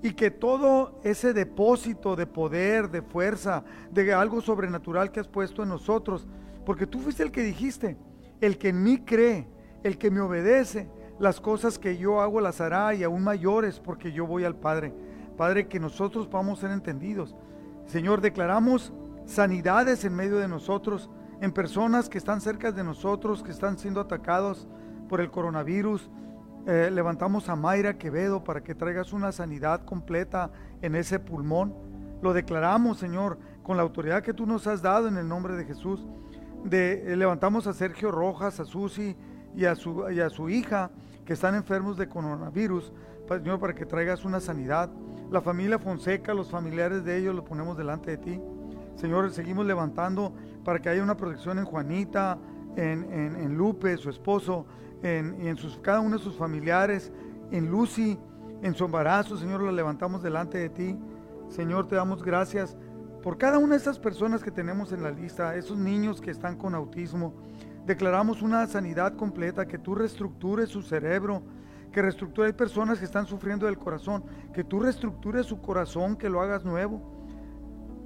[0.00, 5.64] y que todo ese depósito de poder, de fuerza, de algo sobrenatural que has puesto
[5.64, 6.28] en nosotros,
[6.64, 7.96] porque tú fuiste el que dijiste,
[8.40, 9.48] el que en mí cree,
[9.82, 10.88] el que me obedece,
[11.18, 14.92] las cosas que yo hago las hará y aún mayores porque yo voy al Padre.
[15.36, 17.34] Padre, que nosotros podamos ser entendidos.
[17.86, 18.92] Señor, declaramos
[19.24, 21.10] sanidades en medio de nosotros,
[21.40, 24.68] en personas que están cerca de nosotros, que están siendo atacados
[25.08, 26.10] por el coronavirus.
[26.66, 30.50] Eh, levantamos a Mayra Quevedo para que traigas una sanidad completa
[30.82, 31.74] en ese pulmón.
[32.22, 35.64] Lo declaramos, Señor, con la autoridad que tú nos has dado en el nombre de
[35.64, 36.06] Jesús.
[36.64, 39.14] De, eh, levantamos a Sergio Rojas, a Susi
[39.56, 40.90] y a su, y a su hija
[41.24, 42.92] que están enfermos de coronavirus,
[43.28, 44.90] Señor, para que traigas una sanidad.
[45.30, 48.40] La familia Fonseca, los familiares de ellos, los ponemos delante de ti.
[48.96, 50.32] Señor, seguimos levantando
[50.64, 52.38] para que haya una protección en Juanita,
[52.76, 54.66] en, Lupe, su esposo,
[55.02, 57.12] en, en sus, cada uno de sus familiares,
[57.50, 58.18] en Lucy,
[58.62, 60.98] en su embarazo, Señor, lo levantamos delante de ti.
[61.48, 62.76] Señor, te damos gracias
[63.22, 66.56] por cada una de esas personas que tenemos en la lista, esos niños que están
[66.56, 67.32] con autismo.
[67.86, 71.42] Declaramos una sanidad completa, que tú reestructures su cerebro,
[71.92, 76.28] que reestructure, hay personas que están sufriendo del corazón, que tú reestructures su corazón, que
[76.28, 77.12] lo hagas nuevo.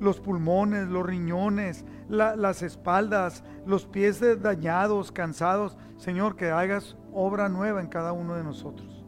[0.00, 5.76] los pulmones, los riñones, las espaldas, los pies dañados, cansados.
[5.96, 9.04] Señor, que hagas obra nueva en cada uno de nosotros.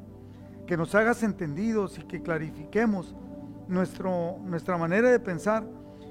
[0.66, 3.14] Que nos hagas entendidos y que clarifiquemos
[3.68, 5.64] nuestro, nuestra manera de pensar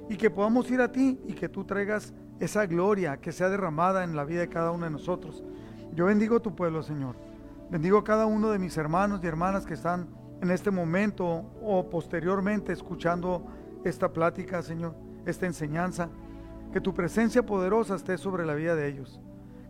[0.09, 4.03] y que podamos ir a ti y que tú traigas esa gloria que sea derramada
[4.03, 5.43] en la vida de cada uno de nosotros.
[5.93, 7.15] Yo bendigo tu pueblo, Señor.
[7.69, 10.07] Bendigo a cada uno de mis hermanos y hermanas que están
[10.41, 11.25] en este momento
[11.61, 13.45] o posteriormente escuchando
[13.83, 16.09] esta plática, Señor, esta enseñanza.
[16.71, 19.19] Que tu presencia poderosa esté sobre la vida de ellos.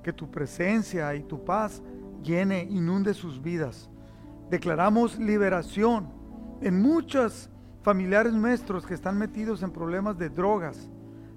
[0.03, 1.81] Que tu presencia y tu paz
[2.23, 3.89] llene, inunde sus vidas.
[4.49, 6.09] Declaramos liberación
[6.61, 7.49] en muchos
[7.81, 10.89] familiares nuestros que están metidos en problemas de drogas,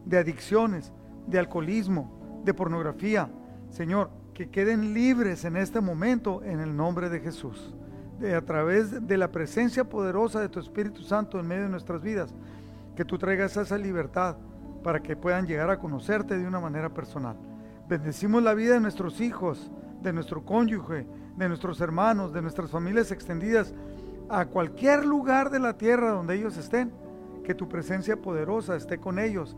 [0.05, 0.93] de adicciones,
[1.27, 3.31] de alcoholismo, de pornografía.
[3.71, 7.75] Señor, que queden libres en este momento en el nombre de Jesús.
[8.19, 12.03] De, a través de la presencia poderosa de tu Espíritu Santo en medio de nuestras
[12.03, 12.35] vidas,
[12.95, 14.37] que tú traigas esa libertad
[14.83, 17.37] para que puedan llegar a conocerte de una manera personal.
[17.89, 19.71] Bendecimos la vida de nuestros hijos,
[20.03, 21.07] de nuestro cónyuge,
[21.37, 23.75] de nuestros hermanos, de nuestras familias extendidas,
[24.29, 26.93] a cualquier lugar de la tierra donde ellos estén,
[27.45, 29.57] que tu presencia poderosa esté con ellos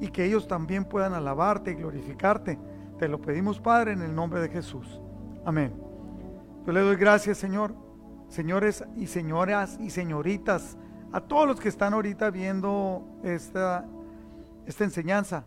[0.00, 2.58] y que ellos también puedan alabarte y glorificarte.
[2.98, 5.00] Te lo pedimos, Padre, en el nombre de Jesús.
[5.44, 5.72] Amén.
[6.66, 7.74] Yo le doy gracias, Señor,
[8.28, 10.76] señores y señoras y señoritas,
[11.12, 13.86] a todos los que están ahorita viendo esta,
[14.66, 15.46] esta enseñanza,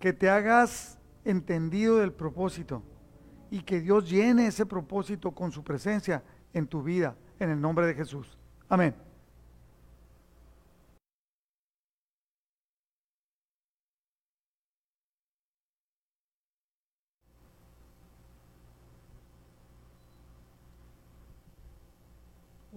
[0.00, 2.82] que te hagas entendido del propósito
[3.50, 6.22] y que Dios llene ese propósito con su presencia
[6.52, 8.36] en tu vida, en el nombre de Jesús.
[8.68, 9.07] Amén.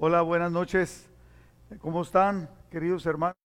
[0.03, 1.07] Hola, buenas noches.
[1.79, 3.35] ¿Cómo están, queridos hermanos?